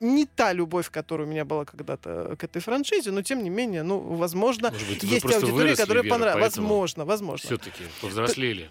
[0.00, 3.84] не та любовь, которая у меня была когда-то к этой франшизе, но, тем не менее,
[3.84, 6.56] ну, возможно, быть, есть аудитория, которая понравилась.
[6.56, 7.46] Возможно, возможно.
[7.46, 8.70] Все-таки повзрослели.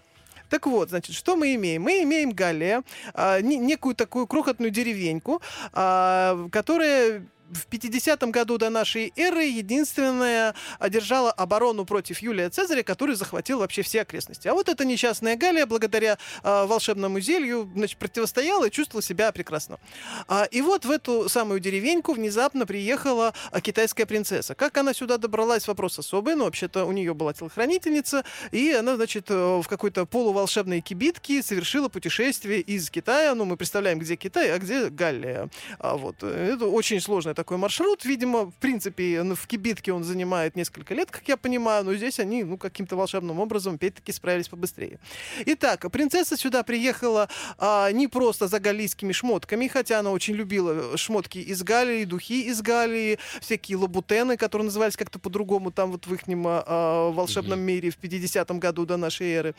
[0.49, 1.81] Так вот, значит, что мы имеем?
[1.81, 2.83] Мы имеем Гале,
[3.15, 5.41] а, некую такую крохотную деревеньку,
[5.73, 13.15] а, которая в 50 году до нашей эры единственная одержала оборону против Юлия Цезаря, который
[13.15, 14.47] захватил вообще все окрестности.
[14.47, 19.79] А вот эта несчастная Галия, благодаря э, волшебному зелью, значит, противостояла и чувствовала себя прекрасно.
[20.27, 24.55] А, и вот в эту самую деревеньку внезапно приехала а, китайская принцесса.
[24.55, 29.29] Как она сюда добралась, вопрос особый, но вообще-то у нее была телохранительница, и она, значит,
[29.29, 33.35] э, в какой-то полуволшебной кибитке совершила путешествие из Китая.
[33.35, 35.49] Ну, мы представляем, где Китай, а где Галлия.
[35.79, 36.23] А вот.
[36.23, 38.05] Это очень сложный такой маршрут.
[38.05, 42.45] Видимо, в принципе, в кибитке он занимает несколько лет, как я понимаю, но здесь они,
[42.45, 44.97] ну, каким-то волшебным образом, опять-таки, справились побыстрее.
[45.45, 47.27] Итак, принцесса сюда приехала
[47.57, 52.61] а, не просто за галлийскими шмотками, хотя она очень любила шмотки из Галлии, духи из
[52.61, 57.63] Галлии, всякие лабутены, которые назывались как-то по-другому там вот в их а, волшебном mm-hmm.
[57.63, 59.55] мире в 50-м году до нашей эры.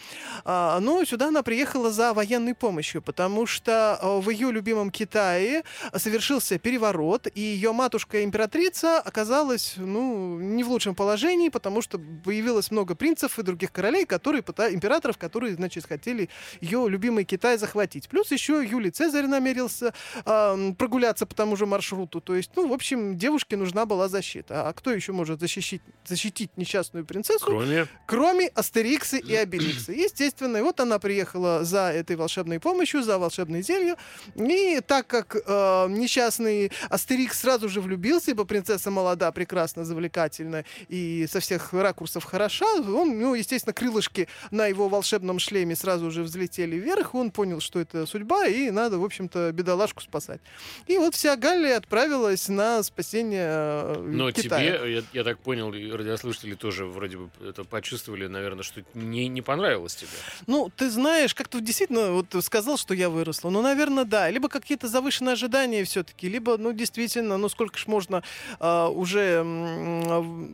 [0.47, 5.65] А, но сюда она приехала за военной помощью, потому что а, в ее любимом Китае
[5.95, 12.95] совершился переворот, и ее матушка-императрица оказалась, ну, не в лучшем положении, потому что появилось много
[12.95, 16.29] принцев и других королей, которые, императоров, которые, значит, хотели
[16.61, 18.09] ее любимый Китай захватить.
[18.09, 19.95] Плюс еще Юлий Цезарь намерился
[20.27, 22.21] э, прогуляться по тому же маршруту.
[22.21, 24.69] То есть, ну, в общем, девушке нужна была защита.
[24.69, 27.47] А кто еще может защитить, защитить несчастную принцессу?
[27.47, 27.87] Кроме?
[28.07, 29.93] Кроме Астерикса и Обеликса.
[29.93, 33.97] Естественно, и вот она приехала за этой волшебной помощью, за волшебной зелью.
[34.35, 41.27] И так как э, несчастный Астерикс сразу же влюбился, ибо принцесса молода, прекрасна, завлекательна и
[41.31, 46.77] со всех ракурсов хороша, он, ну, естественно, крылышки на его волшебном шлеме сразу же взлетели
[46.77, 50.41] вверх, он понял, что это судьба, и надо, в общем-то, бедолашку спасать.
[50.87, 54.79] И вот вся Галлия отправилась на спасение э, Но Китая.
[54.79, 59.43] тебе, я, я так понял, радиослушатели тоже вроде бы это почувствовали, наверное, что не, не
[59.43, 60.11] понравилось тебе.
[60.47, 63.51] Ну, ты знаешь, как-то действительно вот сказал, что я выросла.
[63.51, 64.31] Ну, наверное, да.
[64.31, 68.23] Либо какие-то завышенные ожидания все-таки, либо, ну, действительно, ну, сколько ж можно
[68.59, 70.51] а, уже а,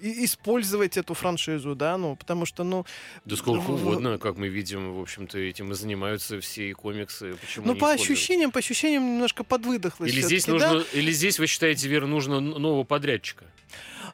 [0.00, 2.86] использовать эту франшизу, да, ну, потому что, ну...
[3.26, 7.34] Да сколько угодно, как мы видим, в общем-то, этим и занимаются все и комиксы.
[7.34, 10.10] Почему ну, по ощущениям, по ощущениям немножко подвыдохлось.
[10.10, 10.84] Или здесь, нужно, да?
[10.94, 13.44] или здесь, вы считаете, Вера, нужно нового подрядчика?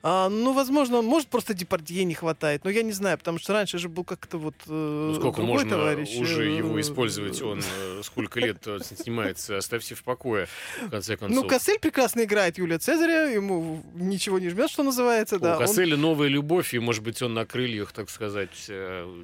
[0.03, 3.79] А, ну, возможно, может просто Депардье не хватает, но я не знаю, потому что раньше
[3.79, 4.71] же был как-то вот э,
[5.12, 7.41] ну, Сколько можно товарищ, уже э, его использовать?
[7.43, 9.57] Он э, сколько лет снимается?
[9.57, 10.49] Оставьте в покое,
[10.83, 11.43] в конце концов.
[11.43, 15.36] Ну, Кассель прекрасно играет Юлия Цезаря, ему ничего не жмет, что называется.
[15.36, 16.02] У да, Касселя он...
[16.02, 18.50] новая любовь, и, может быть, он на крыльях, так сказать,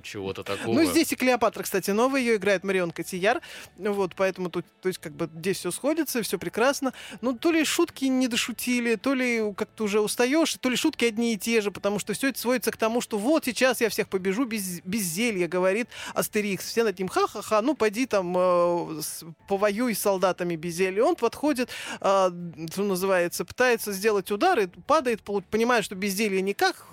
[0.02, 0.74] чего-то такого.
[0.74, 3.40] Ну, здесь и Клеопатра, кстати, новая, ее играет Марион Котияр,
[3.76, 6.92] вот, поэтому тут, то есть, как бы, здесь все сходится, все прекрасно.
[7.20, 11.34] Ну, то ли шутки не дошутили, то ли как-то уже устаешь, то ли шутки одни
[11.34, 14.08] и те же, потому что все это сводится к тому, что вот сейчас я всех
[14.08, 16.66] побежу без, без зелья, говорит Астерикс.
[16.66, 21.04] Все над ним ха-ха-ха, ну пойди там э, с, повоюй с солдатами без зелья.
[21.04, 21.70] Он подходит,
[22.00, 22.30] э,
[22.74, 26.84] что называется, пытается сделать удар и падает, понимает, что без зелья никак,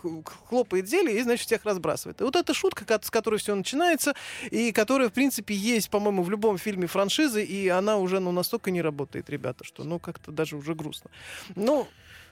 [0.48, 2.22] хлопает зелье и, значит, всех разбрасывает.
[2.22, 4.14] И вот эта шутка, с которой все начинается,
[4.52, 8.70] и которая, в принципе, есть, по-моему, в любом фильме франшизы, и она уже, ну, настолько
[8.70, 11.10] не работает, ребята, что, ну, как-то даже уже грустно.
[11.56, 11.88] Ну,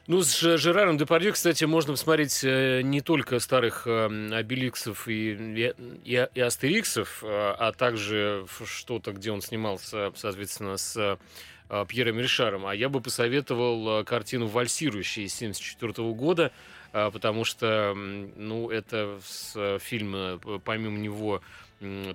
[0.05, 5.73] ну, с Жераром Депардье, кстати, можно посмотреть э, не только старых э, Обеликсов и,
[6.03, 11.19] и, и Астериксов, э, а также что-то, где он снимался, соответственно, с
[11.87, 12.65] Пьером Ришаром.
[12.65, 16.51] А я бы посоветовал картину «Вальсирующий» из 1974 года,
[16.91, 19.19] потому что, ну, это
[19.79, 21.41] фильм, помимо него,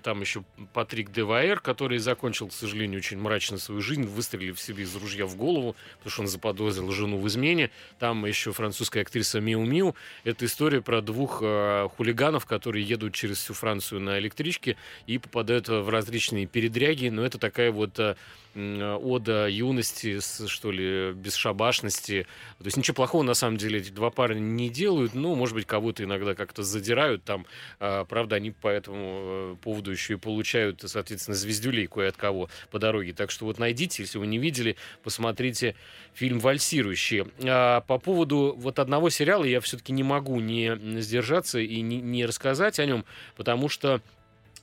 [0.02, 0.44] там еще
[0.74, 5.36] Патрик Деваер, который закончил, к сожалению, очень мрачно свою жизнь, выстрелив себе из ружья в
[5.36, 7.70] голову, потому что он заподозрил жену в измене.
[7.98, 9.94] Там еще французская актриса Миу Миу.
[10.24, 15.68] Это история про двух э, хулиганов, которые едут через всю Францию на электричке и попадают
[15.68, 17.08] в различные передряги.
[17.08, 18.16] Но это такая вот э,
[18.54, 22.26] ода юности, что ли, бесшабашности.
[22.58, 25.14] То есть ничего плохого на самом деле эти два парня не делают.
[25.14, 27.46] Ну, может быть, кого-то иногда как-то задирают там.
[27.80, 32.48] А, правда, они по этому э, поводу еще и получают, соответственно, звездюлей кое от кого
[32.70, 33.12] по дороге.
[33.12, 35.74] Так что вот найдите, если вы не видели, посмотрите
[36.14, 37.26] фильм «Вальсирующие».
[37.44, 42.26] А по поводу вот одного сериала я все-таки не могу не сдержаться и не, не
[42.26, 43.04] рассказать о нем,
[43.36, 44.00] потому что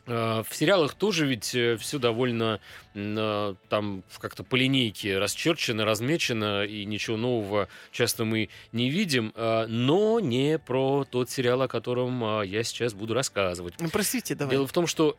[0.06, 2.60] в сериалах тоже ведь э, все довольно
[2.94, 10.20] э, там как-то по линейке расчерчено, размечено, и ничего нового часто мы не видим, но
[10.20, 13.76] не про тот сериал, о котором я сейчас буду рассказывать.
[13.80, 14.56] Ну, простите, давай.
[14.56, 15.18] Дело в том, что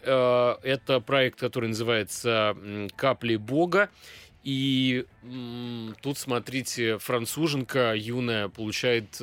[0.63, 2.57] это проект, который называется
[2.97, 3.89] «Капли Бога»,
[4.43, 5.07] и
[6.03, 9.15] тут, смотрите, француженка юная получает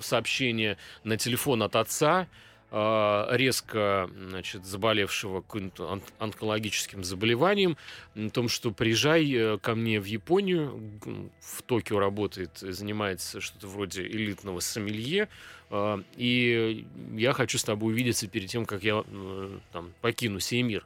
[0.00, 2.28] сообщение на телефон от отца,
[2.70, 7.76] резко значит, заболевшего каким-то онкологическим заболеванием,
[8.16, 10.80] о том, что приезжай э, ко мне в Японию,
[11.40, 15.28] в Токио работает, занимается что-то вроде элитного сомелье,
[15.70, 19.04] а, и я хочу с тобой увидеться перед тем, как я
[19.72, 20.84] там, покину сей мир.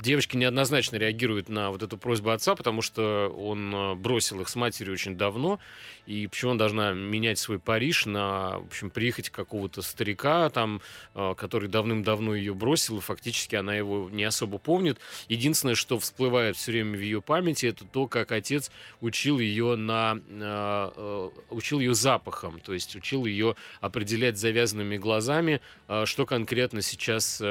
[0.00, 4.54] Девочки неоднозначно реагируют на вот эту просьбу отца, потому что он э, бросил их с
[4.54, 5.58] матерью очень давно,
[6.06, 10.80] и почему он должна менять свой Париж на, в общем, приехать какого-то старика, там,
[11.16, 14.98] э, который давным-давно ее бросил, и фактически она его не особо помнит.
[15.28, 18.70] Единственное, что всплывает все время в ее памяти, это то, как отец
[19.00, 25.60] учил ее на, э, учил ее запахом, то есть учил ее определять завязанными глазами,
[26.04, 27.42] что конкретно сейчас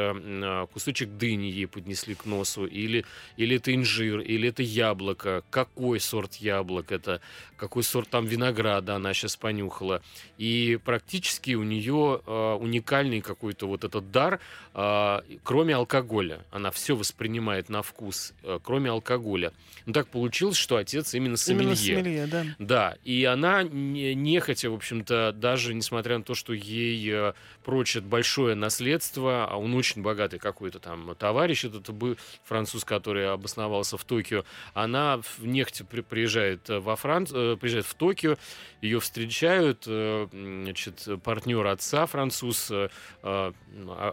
[0.71, 3.05] кусочек дыни ей поднесли к носу, или,
[3.37, 7.21] или это инжир, или это яблоко, какой сорт яблок это,
[7.57, 10.01] какой сорт там винограда она сейчас понюхала.
[10.37, 14.39] И практически у нее э, уникальный какой-то вот этот дар,
[14.73, 16.45] э, кроме алкоголя.
[16.51, 19.51] Она все воспринимает на вкус, э, кроме алкоголя.
[19.85, 21.63] Ну так получилось, что отец именно сомелье.
[21.63, 22.45] Именно сомелье, да.
[22.59, 27.33] Да, и она не, нехотя, в общем-то, даже несмотря на то, что ей э,
[27.63, 33.97] прочат большое наследство, а он очень богатый какой-то там товарищ, этот был француз, который обосновался
[33.97, 38.37] в Токио, она нехотя при, приезжает во Францию, э, приезжает в Токио,
[38.81, 42.89] ее встречают, э, значит, партнер отца француз э,
[43.23, 43.51] э,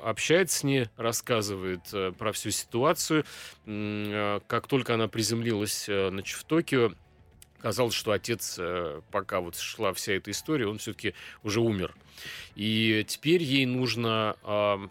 [0.05, 1.83] общается с ней, рассказывает
[2.19, 3.25] про всю ситуацию.
[3.65, 6.93] Как только она приземлилась значит, в Токио,
[7.65, 8.61] казалось, что отец,
[9.11, 11.95] пока вот шла вся эта история, он все-таки уже умер.
[12.57, 14.37] И теперь ей нужно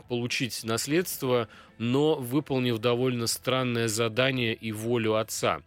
[0.10, 1.48] получить наследство,
[1.78, 5.62] но выполнив довольно странное задание и волю отца.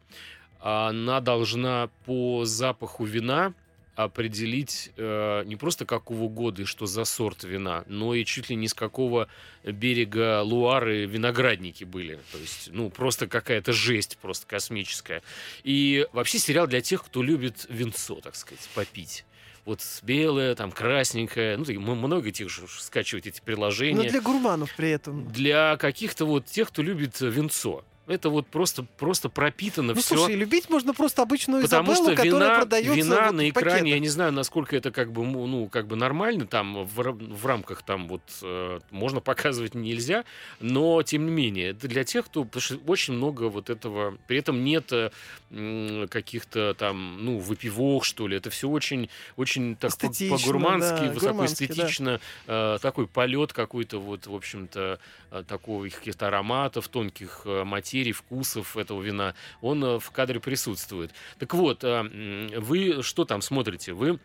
[0.59, 3.55] Она должна по запаху вина
[3.97, 8.57] определить э, не просто какого года и что за сорт вина, но и чуть ли
[8.57, 9.29] не с какого
[9.65, 12.21] берега Луары виноградники были.
[12.31, 15.23] То есть, ну, просто какая-то жесть просто космическая.
[15.65, 19.25] И вообще сериал для тех, кто любит винцо, так сказать, попить
[19.65, 21.57] вот белое, там красненькое.
[21.57, 23.97] Ну, много этих же скачивать эти приложения.
[23.97, 25.27] Но для гурманов при этом.
[25.33, 27.85] Для каких-то вот тех, кто любит винцо.
[28.07, 30.15] Это вот просто, просто пропитано ну, все.
[30.15, 33.89] Слушай, любить можно просто обычную Потому Изабеллу, что вина, продается вина вот на экране, пакетах.
[33.89, 37.83] я не знаю, насколько это как бы, ну, как бы нормально, там в, в рамках
[37.83, 40.25] там вот э, можно показывать нельзя,
[40.61, 44.39] но тем не менее, это для тех, кто, потому что очень много вот этого, при
[44.39, 51.07] этом нет э, каких-то там, ну, выпивок, что ли, это все очень, очень так по-гурмански,
[51.07, 52.77] да, высокоэстетично, да.
[52.77, 55.01] э, такой полет какой-то вот, в общем-то,
[55.33, 60.39] э, такого каких-то ароматов, тонких э, материй, материй, вкусов этого вина, он э, в кадре
[60.39, 61.13] присутствует.
[61.39, 63.93] Так вот, э, вы что там смотрите?
[63.93, 64.19] Вы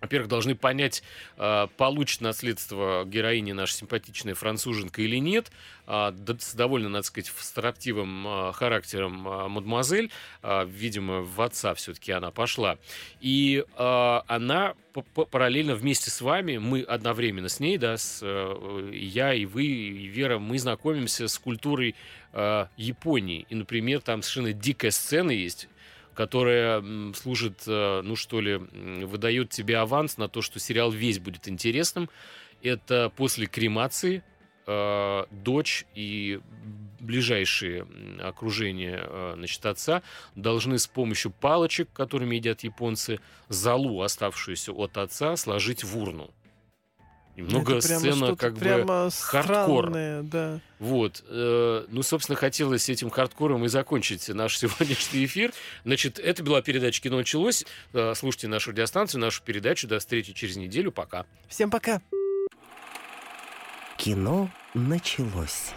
[0.00, 1.04] во-первых, должны понять,
[1.36, 5.52] а, получит наследство героини наша симпатичная француженка или нет.
[5.94, 9.12] А, с довольно, надо сказать, строптивым а, характером
[9.50, 10.10] мадемуазель.
[10.42, 12.78] Видимо, в отца все-таки она пошла.
[13.20, 14.74] И она
[15.30, 20.06] параллельно вместе с вами, мы одновременно с ней, да, с, э, я и вы, и
[20.06, 21.94] Вера, мы знакомимся с культурой
[22.76, 23.46] Японии.
[23.48, 25.68] И, например, там совершенно дикая сцена есть,
[26.14, 26.82] которая
[27.14, 32.08] служит, э, ну что ли, выдает тебе аванс на то, что сериал весь будет интересным.
[32.62, 34.22] Это после кремации
[34.66, 36.40] э, дочь и
[37.00, 37.86] ближайшие
[38.22, 40.02] окружения э, значит, отца
[40.34, 46.30] должны с помощью палочек, которыми едят японцы, залу, оставшуюся от отца, сложить в урну.
[47.36, 49.90] Немного Это сцена как бы хардкор.
[49.90, 50.60] Да.
[50.78, 51.24] Вот.
[51.28, 55.52] Э, ну, собственно, хотелось этим хардкором и закончить наш сегодняшний эфир.
[55.84, 57.64] Значит, это была передача «Кино началось».
[57.94, 59.88] Э, слушайте нашу радиостанцию, нашу передачу.
[59.88, 60.92] До встречи через неделю.
[60.92, 61.24] Пока.
[61.48, 62.02] Всем пока.
[64.02, 65.70] Кино началось.